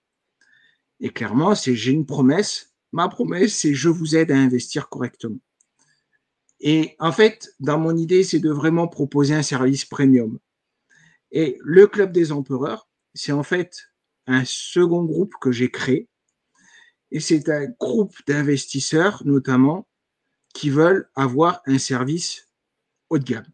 [0.99, 2.73] Et clairement, c'est j'ai une promesse.
[2.91, 5.39] Ma promesse, c'est je vous aide à investir correctement.
[6.59, 10.39] Et en fait, dans mon idée, c'est de vraiment proposer un service premium.
[11.31, 13.89] Et le Club des Empereurs, c'est en fait
[14.25, 16.07] un second groupe que j'ai créé.
[17.11, 19.87] Et c'est un groupe d'investisseurs, notamment,
[20.53, 22.49] qui veulent avoir un service
[23.09, 23.45] haut de gamme.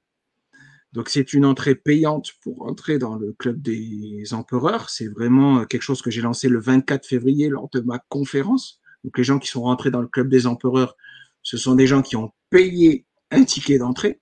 [0.94, 4.90] Donc c'est une entrée payante pour entrer dans le club des empereurs.
[4.90, 8.80] C'est vraiment euh, quelque chose que j'ai lancé le 24 février lors de ma conférence.
[9.04, 10.96] Donc les gens qui sont rentrés dans le club des empereurs,
[11.42, 14.22] ce sont des gens qui ont payé un ticket d'entrée.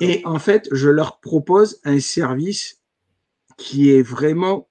[0.00, 2.80] Et en fait, je leur propose un service
[3.56, 4.68] qui est vraiment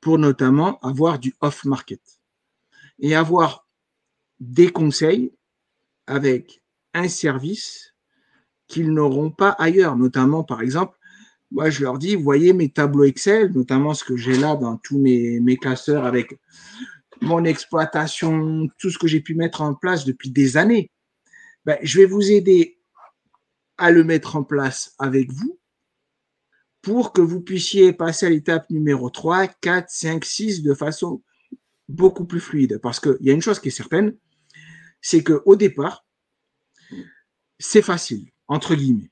[0.00, 2.13] pour notamment avoir du off-market
[2.98, 3.66] et avoir
[4.40, 5.32] des conseils
[6.06, 7.94] avec un service
[8.68, 9.96] qu'ils n'auront pas ailleurs.
[9.96, 10.98] Notamment, par exemple,
[11.50, 14.98] moi, je leur dis, voyez mes tableaux Excel, notamment ce que j'ai là dans tous
[14.98, 16.38] mes, mes classeurs avec
[17.20, 20.90] mon exploitation, tout ce que j'ai pu mettre en place depuis des années.
[21.64, 22.78] Ben, je vais vous aider
[23.78, 25.58] à le mettre en place avec vous
[26.82, 31.22] pour que vous puissiez passer à l'étape numéro 3, 4, 5, 6 de façon
[31.88, 32.78] beaucoup plus fluide.
[32.82, 34.16] Parce qu'il y a une chose qui est certaine,
[35.00, 36.04] c'est qu'au départ,
[37.58, 39.10] c'est facile entre guillemets.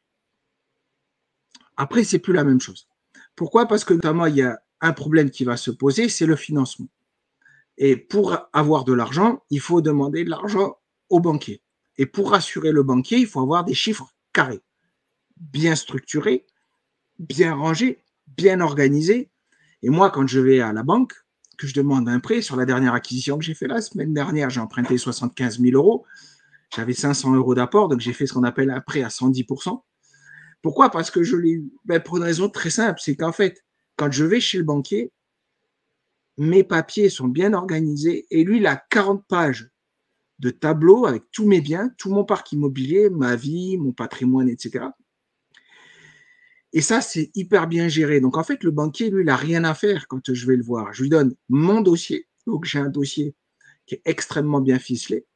[1.77, 2.89] Après, c'est plus la même chose.
[3.35, 3.67] Pourquoi?
[3.67, 6.89] Parce que notamment, il y a un problème qui va se poser, c'est le financement.
[7.79, 10.77] Et pour avoir de l'argent, il faut demander de l'argent
[11.09, 11.63] au banquier.
[11.97, 14.63] Et pour rassurer le banquier, il faut avoir des chiffres carrés,
[15.37, 16.47] bien structurés,
[17.19, 19.31] bien rangés, bien organisés.
[19.83, 21.15] Et moi, quand je vais à la banque,
[21.57, 24.51] que je demande un prêt, sur la dernière acquisition que j'ai fait la semaine dernière,
[24.51, 26.05] j'ai emprunté 75 000 euros.
[26.75, 29.83] J'avais 500 euros d'apport, donc j'ai fait ce qu'on appelle un prêt à 110%.
[30.63, 30.91] Pourquoi?
[30.91, 33.65] Parce que je l'ai ben pour une raison très simple, c'est qu'en fait,
[33.97, 35.13] quand je vais chez le banquier,
[36.39, 39.71] mes papiers sont bien organisés et lui, il a 40 pages
[40.39, 44.87] de tableaux avec tous mes biens, tout mon parc immobilier, ma vie, mon patrimoine, etc.
[46.73, 48.21] Et ça, c'est hyper bien géré.
[48.21, 50.63] Donc, en fait, le banquier, lui, il n'a rien à faire quand je vais le
[50.63, 50.93] voir.
[50.95, 52.27] Je lui donne mon dossier.
[52.47, 53.35] Donc, j'ai un dossier
[53.87, 55.27] qui est extrêmement bien ficelé.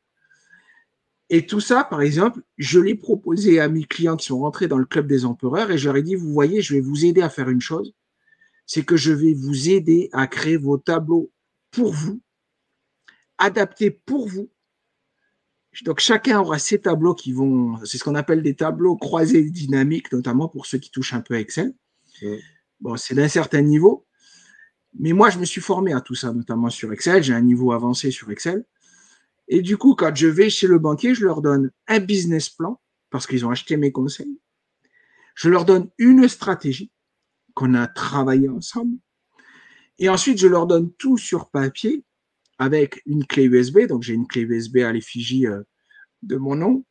[1.28, 4.78] Et tout ça, par exemple, je l'ai proposé à mes clients qui sont rentrés dans
[4.78, 7.20] le club des empereurs et je leur ai dit, vous voyez, je vais vous aider
[7.20, 7.94] à faire une chose,
[8.64, 11.32] c'est que je vais vous aider à créer vos tableaux
[11.72, 12.20] pour vous,
[13.38, 14.50] adaptés pour vous.
[15.84, 20.12] Donc chacun aura ses tableaux qui vont, c'est ce qu'on appelle des tableaux croisés dynamiques,
[20.12, 21.74] notamment pour ceux qui touchent un peu à Excel.
[22.80, 24.06] Bon, c'est d'un certain niveau.
[24.98, 27.22] Mais moi, je me suis formé à tout ça, notamment sur Excel.
[27.22, 28.64] J'ai un niveau avancé sur Excel.
[29.48, 32.80] Et du coup, quand je vais chez le banquier, je leur donne un business plan
[33.10, 34.40] parce qu'ils ont acheté mes conseils.
[35.34, 36.90] Je leur donne une stratégie
[37.54, 38.96] qu'on a travaillé ensemble.
[39.98, 42.04] Et ensuite, je leur donne tout sur papier
[42.58, 43.86] avec une clé USB.
[43.86, 45.62] Donc, j'ai une clé USB à l'effigie euh,
[46.22, 46.84] de mon nom.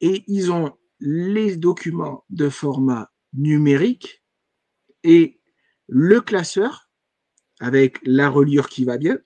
[0.00, 4.22] Et ils ont les documents de format numérique
[5.04, 5.40] et
[5.88, 6.90] le classeur
[7.60, 9.18] avec la reliure qui va bien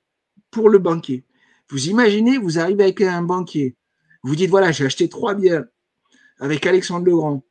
[0.51, 1.27] pour le banquier.
[1.69, 3.77] Vous imaginez, vous arrivez avec un banquier,
[4.23, 5.65] vous dites voilà, j'ai acheté trois biens
[6.39, 7.45] avec Alexandre Legrand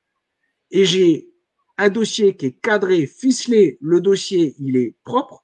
[0.70, 1.30] et j'ai
[1.78, 5.41] un dossier qui est cadré, ficelé, le dossier il est propre.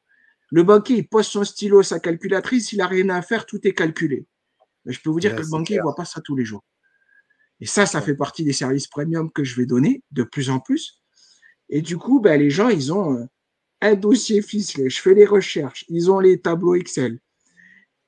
[0.52, 3.74] Le banquier il pose son stylo, sa calculatrice, il n'a rien à faire, tout est
[3.74, 4.26] calculé.
[4.86, 6.64] Mais je peux vous dire que le banquier ne voit pas ça tous les jours.
[7.60, 10.60] Et ça, ça fait partie des services premium que je vais donner de plus en
[10.60, 11.02] plus.
[11.70, 13.26] Et du coup, ben, les gens, ils ont euh,
[13.82, 14.90] un dossier ficelé.
[14.90, 15.86] Je fais les recherches.
[15.90, 17.20] Ils ont les tableaux Excel.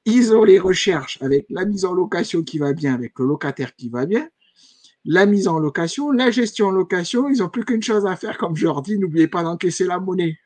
[0.05, 3.75] Ils ont les recherches avec la mise en location qui va bien, avec le locataire
[3.75, 4.29] qui va bien,
[5.03, 7.29] la mise en location, la gestion en location.
[7.29, 9.99] Ils n'ont plus qu'une chose à faire, comme je leur dis, n'oubliez pas d'encaisser la
[9.99, 10.37] monnaie.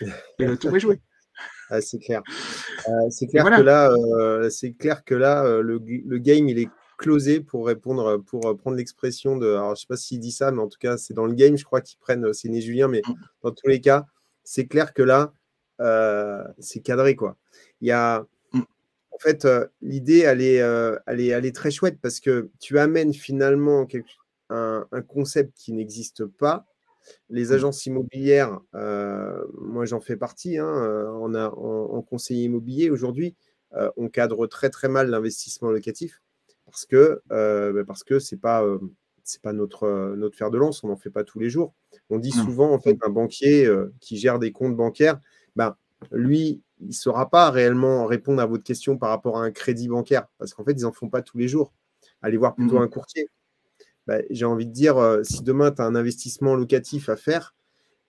[0.38, 1.00] Et le tour est joué.
[1.70, 2.22] Ah, c'est clair.
[2.88, 7.40] Euh, c'est clair, que là, euh, clair que là, le, le game, il est closé
[7.40, 9.48] pour répondre, pour euh, prendre l'expression de.
[9.48, 11.56] Alors, je sais pas s'il dit ça, mais en tout cas, c'est dans le game,
[11.56, 12.32] je crois qu'ils prennent.
[12.32, 13.12] C'est né Julien, mais mmh.
[13.42, 14.06] dans tous les cas,
[14.44, 15.32] c'est clair que là,
[15.80, 17.36] euh, c'est cadré, quoi.
[17.80, 18.26] Il y a.
[18.52, 18.60] Mmh.
[19.12, 23.14] En fait, euh, l'idée, elle elle, est, elle est très chouette parce que tu amènes
[23.14, 23.86] finalement
[24.50, 26.66] un, concept qui n'existe pas.
[27.28, 27.52] Les mmh.
[27.52, 33.36] agences immobilières, moi j'en fais partie, hein, on a, en, conseiller immobilier aujourd'hui,
[33.96, 36.20] on cadre très très mal l'investissement locatif
[36.74, 38.78] parce que euh, bah, parce que c'est pas euh,
[39.22, 41.74] c'est pas notre euh, notre fer de lance, on n'en fait pas tous les jours.
[42.10, 45.20] On dit souvent en fait un banquier qui gère des comptes bancaires,
[45.56, 45.76] ben
[46.10, 49.88] lui il ne saura pas réellement répondre à votre question par rapport à un crédit
[49.88, 51.72] bancaire parce qu'en fait ils en font pas tous les jours.
[52.22, 52.82] Allez voir plutôt mmh.
[52.82, 53.28] un courtier.
[54.06, 57.54] Ben, j'ai envie de dire, si demain tu as un investissement locatif à faire,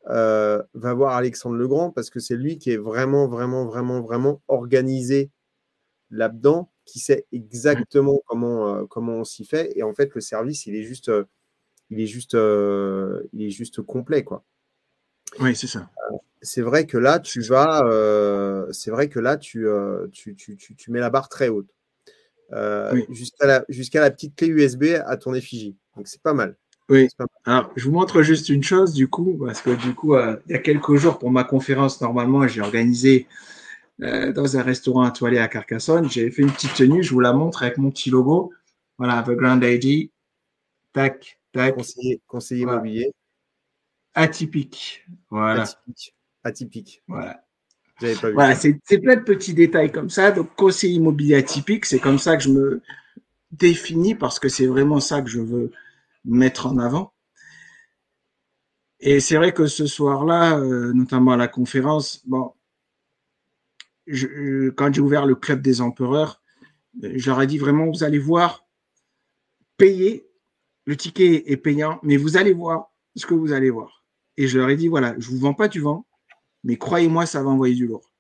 [0.05, 5.31] va voir Alexandre Legrand parce que c'est lui qui est vraiment, vraiment, vraiment, vraiment organisé
[6.11, 9.71] là-dedans qui sait exactement comment, euh, comment on s'y fait.
[9.75, 11.25] Et en fait, le service, il est juste, euh,
[11.89, 14.43] il est juste, euh, il est juste complet, quoi.
[15.39, 15.89] Oui, c'est ça.
[16.41, 17.81] c'est vrai que là, tu vas,
[18.71, 19.67] c'est vrai que là, tu,
[20.13, 21.69] tu, tu, tu, mets la barre très haute.
[23.09, 25.75] Jusqu'à la, jusqu'à la petite clé USB à ton effigie.
[25.95, 26.55] Donc, c'est pas mal.
[26.89, 27.07] Oui.
[27.45, 30.53] Alors, je vous montre juste une chose, du coup, parce que du coup, il y
[30.53, 33.27] a quelques jours, pour ma conférence, normalement, j'ai organisé
[34.01, 36.09] euh, dans un restaurant étoilé à Carcassonne.
[36.09, 38.51] J'ai fait une petite tenue, je vous la montre avec mon petit logo.
[38.97, 40.11] Voilà, The Grand ID.
[40.93, 41.75] Tac, tac.
[41.75, 43.11] Conseiller, conseiller immobilier.
[44.13, 45.05] Atypique.
[45.29, 45.63] Voilà.
[45.63, 46.15] Atypique.
[46.43, 47.03] Atypique.
[47.07, 47.41] Voilà.
[48.33, 50.31] Voilà, c'est plein de petits détails comme ça.
[50.31, 52.81] Donc, conseiller immobilier atypique, c'est comme ça que je me
[53.51, 55.71] définis parce que c'est vraiment ça que je veux
[56.26, 57.13] mettre en avant.
[58.99, 62.53] Et c'est vrai que ce soir-là, euh, notamment à la conférence, bon,
[64.07, 66.41] je, quand j'ai ouvert le club des empereurs,
[67.03, 68.65] euh, je leur ai dit vraiment, vous allez voir,
[69.78, 70.28] payer,
[70.86, 74.05] le ticket est payant, mais vous allez voir ce que vous allez voir.
[74.38, 76.05] Et je leur ai dit, voilà, je ne vous vends pas du vent,
[76.63, 78.11] mais croyez-moi, ça va envoyer du lourd.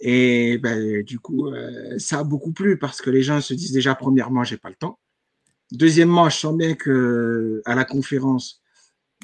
[0.00, 3.72] Et ben, du coup, euh, ça a beaucoup plu parce que les gens se disent
[3.72, 4.98] déjà, premièrement, j'ai pas le temps.
[5.72, 8.62] Deuxièmement, je sens bien que à la conférence,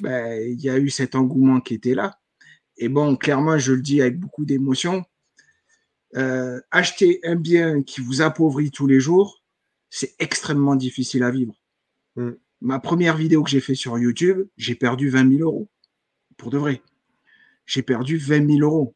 [0.01, 2.19] ben, il y a eu cet engouement qui était là.
[2.77, 5.05] Et bon, clairement, je le dis avec beaucoup d'émotion,
[6.15, 9.43] euh, acheter un bien qui vous appauvrit tous les jours,
[9.89, 11.53] c'est extrêmement difficile à vivre.
[12.15, 12.31] Mm.
[12.61, 15.69] Ma première vidéo que j'ai fait sur YouTube, j'ai perdu 20 000 euros.
[16.37, 16.81] Pour de vrai.
[17.65, 18.95] J'ai perdu 20 000 euros.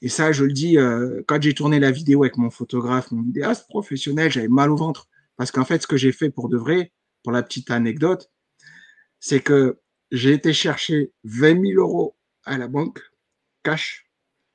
[0.00, 3.22] Et ça, je le dis, euh, quand j'ai tourné la vidéo avec mon photographe, mon
[3.22, 5.08] vidéaste professionnel, j'avais mal au ventre.
[5.36, 8.30] Parce qu'en fait, ce que j'ai fait pour de vrai, pour la petite anecdote,
[9.20, 9.80] c'est que
[10.10, 13.00] j'ai été chercher 20 000 euros à la banque,
[13.62, 14.06] cash,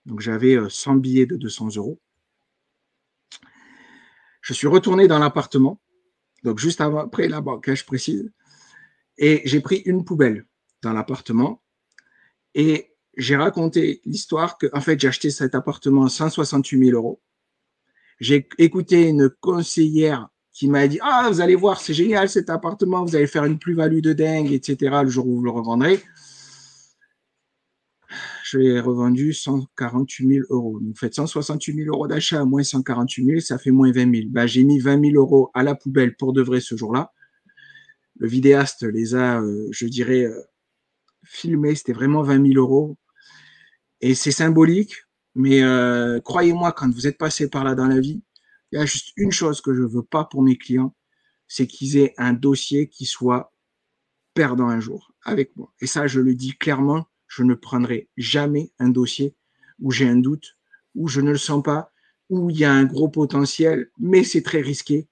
[0.06, 2.00] donc j'avais 100 euh, billets de 200 euros.
[4.42, 5.82] Je suis retourné dans l'appartement,
[6.44, 8.32] donc juste après la banque, je précise,
[9.18, 10.46] et j'ai pris une poubelle
[10.82, 11.62] dans l'appartement
[12.56, 17.22] et j'ai raconté l'histoire que, en fait, j'ai acheté cet appartement à 168 000 euros.
[18.20, 20.30] J'ai écouté une conseillère
[20.60, 23.58] qui m'a dit Ah, vous allez voir, c'est génial cet appartement, vous allez faire une
[23.58, 24.98] plus-value de dingue, etc.
[25.04, 26.04] le jour où vous le revendrez
[28.44, 30.80] je l'ai revendu 148 000 euros.
[30.80, 34.28] Donc, faites 168 000 euros d'achat moins 148 000, ça fait moins 20 000.
[34.32, 37.14] Ben, j'ai mis 20 000 euros à la poubelle pour de vrai ce jour-là.
[38.18, 40.42] Le vidéaste les a, euh, je dirais, euh,
[41.24, 41.76] filmés.
[41.76, 42.98] C'était vraiment 20 000 euros.
[44.02, 44.96] Et c'est symbolique
[45.36, 48.24] Mais euh, croyez-moi, quand vous êtes passé par là dans la vie,
[48.72, 50.96] il y a juste une chose que je veux pas pour mes clients,
[51.48, 53.54] c'est qu'ils aient un dossier qui soit
[54.34, 55.74] perdant un jour avec moi.
[55.82, 59.36] Et ça, je le dis clairement, je ne prendrai jamais un dossier
[59.80, 60.58] où j'ai un doute,
[60.96, 61.92] où je ne le sens pas,
[62.30, 65.08] où il y a un gros potentiel, mais c'est très risqué.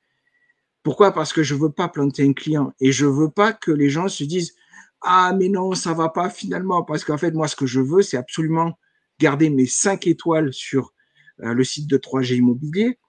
[0.84, 1.14] Pourquoi?
[1.14, 4.08] Parce que je veux pas planter un client et je veux pas que les gens
[4.08, 4.56] se disent
[5.02, 8.02] ah mais non ça va pas finalement parce qu'en fait moi ce que je veux
[8.02, 8.80] c'est absolument
[9.20, 10.94] garder mes cinq étoiles sur
[11.42, 13.00] euh, le site de 3G Immobilier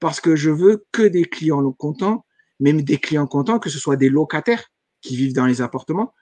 [0.00, 2.24] parce que je veux que des clients contents,
[2.60, 4.64] même des clients contents, que ce soit des locataires
[5.00, 6.14] qui vivent dans les appartements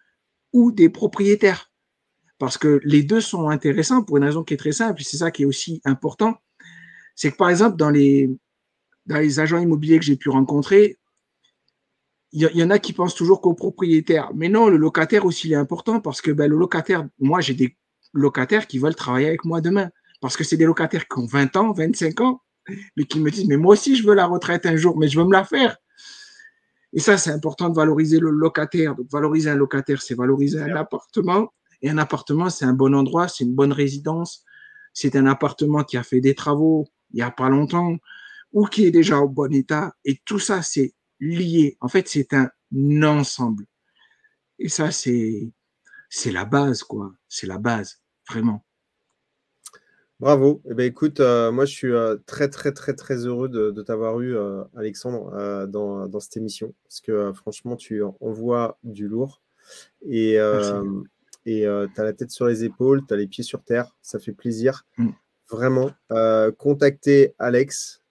[0.52, 1.70] ou des propriétaires.
[2.38, 5.18] Parce que les deux sont intéressants pour une raison qui est très simple, et c'est
[5.18, 6.36] ça qui est aussi important.
[7.14, 8.30] C'est que par exemple, dans les,
[9.10, 10.98] agents immobiliers que j'ai pu rencontrer,
[12.32, 14.30] il y, en a qui pensent toujours qu'au propriétaire.
[14.34, 17.54] Mais non, le locataire aussi, il est important parce que ben, le locataire, moi, j'ai
[17.54, 17.78] des
[18.12, 19.88] locataires qui veulent travailler avec moi demain.
[20.20, 22.42] Parce que c'est des locataires qui ont 20 ans, 25 ans,
[22.96, 25.18] mais qui me disent, mais moi aussi, je veux la retraite un jour, mais je
[25.18, 25.76] veux me la faire.
[26.92, 28.94] Et ça, c'est important de valoriser le locataire.
[28.94, 31.52] Donc, valoriser un locataire, c'est valoriser un appartement.
[31.82, 34.44] Et un appartement, c'est un bon endroit, c'est une bonne résidence.
[34.92, 37.96] C'est un appartement qui a fait des travaux il n'y a pas longtemps
[38.52, 39.94] ou qui est déjà au bon état.
[40.04, 41.76] Et tout ça, c'est lié.
[41.80, 42.50] En fait, c'est un
[43.02, 43.66] ensemble.
[44.58, 45.50] Et ça, c'est,
[46.08, 47.12] c'est la base, quoi.
[47.28, 48.65] C'est la base, vraiment.
[50.18, 50.62] Bravo.
[50.64, 54.18] Eh ben, écoute, euh, moi, je suis euh, très, très, très, très heureux de, t'avoir
[54.20, 56.72] eu, euh, Alexandre, dans, dans, cette émission.
[56.84, 59.42] Parce que franchement, tu envoies du lourd.
[60.08, 60.38] Et
[61.48, 63.94] et tu as la tête sur les épaules, tu as les pieds sur terre.
[64.02, 64.86] Ça fait plaisir.
[64.96, 65.10] Mm.
[65.50, 65.90] Vraiment.
[66.56, 68.02] contactez Alex.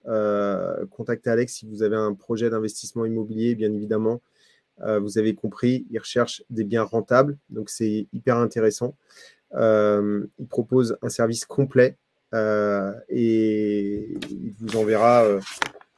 [0.90, 4.22] contactez Alex si vous avez un projet d'investissement immobilier, bien évidemment.
[4.78, 7.36] vous avez compris, il recherche des biens rentables.
[7.50, 8.96] Donc, c'est hyper intéressant.
[9.54, 11.96] Euh, il propose un service complet
[12.34, 15.40] euh, et il vous enverra euh,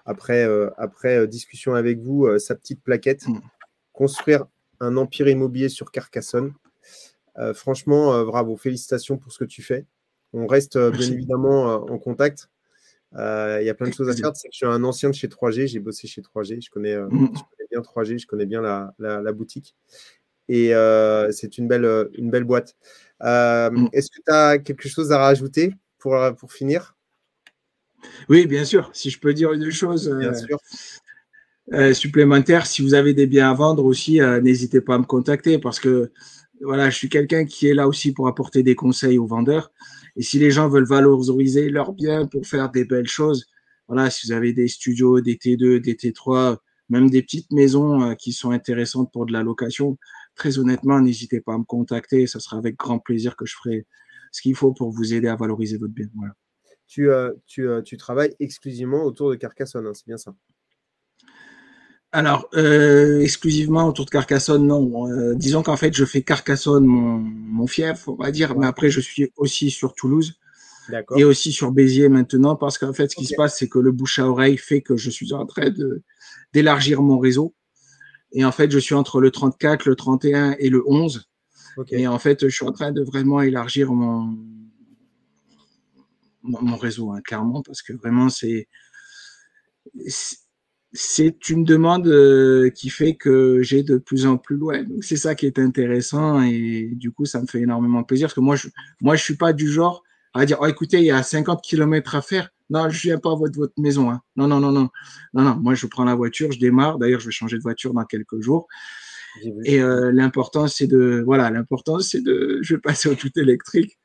[0.05, 0.47] après,
[0.77, 3.27] après discussion avec vous sa petite plaquette.
[3.27, 3.41] Mm.
[3.93, 4.47] Construire
[4.81, 6.55] un empire immobilier sur Carcassonne.
[7.55, 9.85] franchement, bravo, félicitations pour ce que tu fais.
[10.33, 12.49] On reste bien évidemment en contact.
[13.13, 14.33] Il y a plein de choses à faire.
[14.35, 17.31] Je suis un ancien de chez 3G, j'ai bossé chez 3G, je connais, mm.
[17.35, 19.75] je connais bien 3G, je connais bien la, la, la boutique.
[20.49, 20.73] Et
[21.33, 22.77] c'est une belle, une belle boîte.
[23.23, 23.89] Euh, mm.
[23.93, 26.97] Est-ce que tu as quelque chose à rajouter pour, euh, pour finir?
[28.29, 28.91] Oui, bien sûr.
[28.93, 30.09] Si je peux dire une chose
[31.73, 35.59] euh, supplémentaire, si vous avez des biens à vendre aussi, n'hésitez pas à me contacter
[35.59, 36.13] parce que
[36.61, 39.71] voilà, je suis quelqu'un qui est là aussi pour apporter des conseils aux vendeurs.
[40.17, 43.47] Et si les gens veulent valoriser leurs biens pour faire des belles choses,
[43.89, 46.59] voilà, si vous avez des studios, des T2, des T3,
[46.89, 49.99] même des petites maisons qui sont intéressantes pour de la location,
[50.39, 52.27] très honnêtement, n'hésitez pas à me contacter.
[52.27, 53.87] Ce sera avec grand plaisir que je ferai
[54.33, 56.07] ce qu'il faut pour vous aider à valoriser votre bien.
[56.87, 60.35] Tu, euh, tu, euh, tu, travailles exclusivement autour de Carcassonne, hein, c'est bien ça?
[62.13, 65.35] Alors, euh, exclusivement autour de Carcassonne, non.
[65.35, 69.01] disons qu'en fait, je fais Carcassonne mon, mon fief, on va dire, mais après, je
[69.01, 70.39] suis aussi sur Toulouse
[71.17, 73.93] et aussi sur Béziers maintenant, parce qu'en fait, ce qui se passe, c'est que le
[73.93, 75.71] bouche à oreille fait que je suis en train
[76.55, 77.55] d'élargir mon réseau.
[78.33, 81.29] Et en fait, je suis entre le 34, le 31 et le 11.
[81.91, 84.37] Et en fait, je suis en train de vraiment élargir mon,
[86.43, 88.69] mon, réseau, hein, clairement, parce que vraiment, c'est
[90.93, 94.83] c'est une demande euh, qui fait que j'ai de plus en plus loin.
[94.83, 98.35] Donc c'est ça qui est intéressant et du coup ça me fait énormément plaisir parce
[98.35, 98.69] que moi je
[99.01, 100.03] moi je suis pas du genre
[100.35, 103.33] à dire oh, écoutez il y a 50 km à faire non, je viens pas
[103.33, 104.11] à votre, votre maison.
[104.11, 104.21] Hein.
[104.37, 104.89] Non, non, non, non.
[105.35, 105.57] Non, non.
[105.57, 106.99] Moi, je prends la voiture, je démarre.
[106.99, 108.67] D'ailleurs, je vais changer de voiture dans quelques jours.
[109.65, 113.99] Et euh, l'important, c'est de, voilà, l'important, c'est de, je vais passer au tout électrique.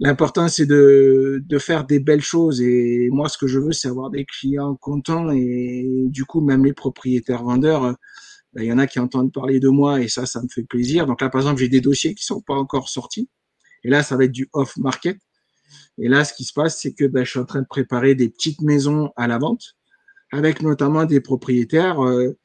[0.00, 2.60] L'important, c'est de, de faire des belles choses.
[2.60, 5.30] Et moi, ce que je veux, c'est avoir des clients contents.
[5.32, 7.92] Et du coup, même les propriétaires vendeurs, euh,
[8.54, 10.64] ben, il y en a qui entendent parler de moi et ça, ça me fait
[10.64, 11.06] plaisir.
[11.06, 13.28] Donc là, par exemple, j'ai des dossiers qui sont pas encore sortis.
[13.84, 15.18] Et là, ça va être du off-market.
[15.98, 18.14] Et là, ce qui se passe, c'est que ben, je suis en train de préparer
[18.14, 19.76] des petites maisons à la vente,
[20.32, 22.36] avec notamment des propriétaires euh,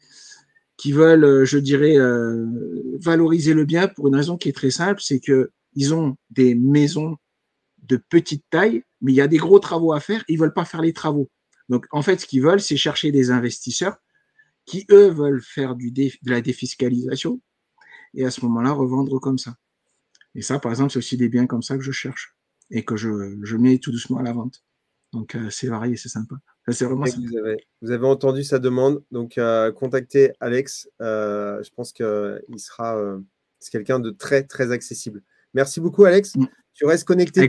[0.77, 2.45] qui veulent, euh, je dirais, euh,
[2.99, 6.55] valoriser le bien pour une raison qui est très simple, c'est que ils ont des
[6.55, 7.17] maisons
[7.83, 10.65] de petite taille, mais il y a des gros travaux à faire, ils veulent pas
[10.65, 11.29] faire les travaux.
[11.69, 13.97] Donc, en fait, ce qu'ils veulent, c'est chercher des investisseurs
[14.65, 17.41] qui, eux, veulent faire de la défiscalisation
[18.13, 19.55] et à ce moment-là, revendre comme ça.
[20.35, 22.35] Et ça, par exemple, c'est aussi des biens comme ça que je cherche
[22.73, 24.63] et que je, je mets tout doucement à la vente.
[25.13, 26.35] Donc euh, c'est varié, c'est sympa.
[26.69, 30.89] C'est vraiment Vous, avez, vous avez, entendu sa demande, donc euh, contactez Alex.
[31.01, 32.99] Euh, je pense qu'il sera
[33.59, 35.21] c'est quelqu'un de très très accessible.
[35.53, 36.35] Merci beaucoup Alex.
[36.35, 36.47] Mm.
[36.73, 37.47] Tu restes connecté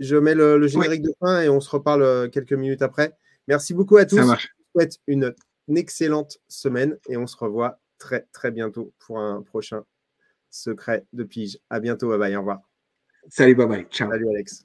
[0.00, 3.14] je mets le, générique de fin et on se reparle quelques minutes après.
[3.48, 4.16] Merci beaucoup à tous.
[4.16, 4.48] Ça marche.
[4.48, 5.34] Je vous souhaite une,
[5.68, 9.84] une excellente semaine et on se revoit très très bientôt pour un prochain
[10.48, 11.58] secret de pige.
[11.68, 12.69] À bientôt, bye bye, au revoir.
[13.28, 14.10] Salut, bye bye, ciao.
[14.10, 14.64] Salut Alex.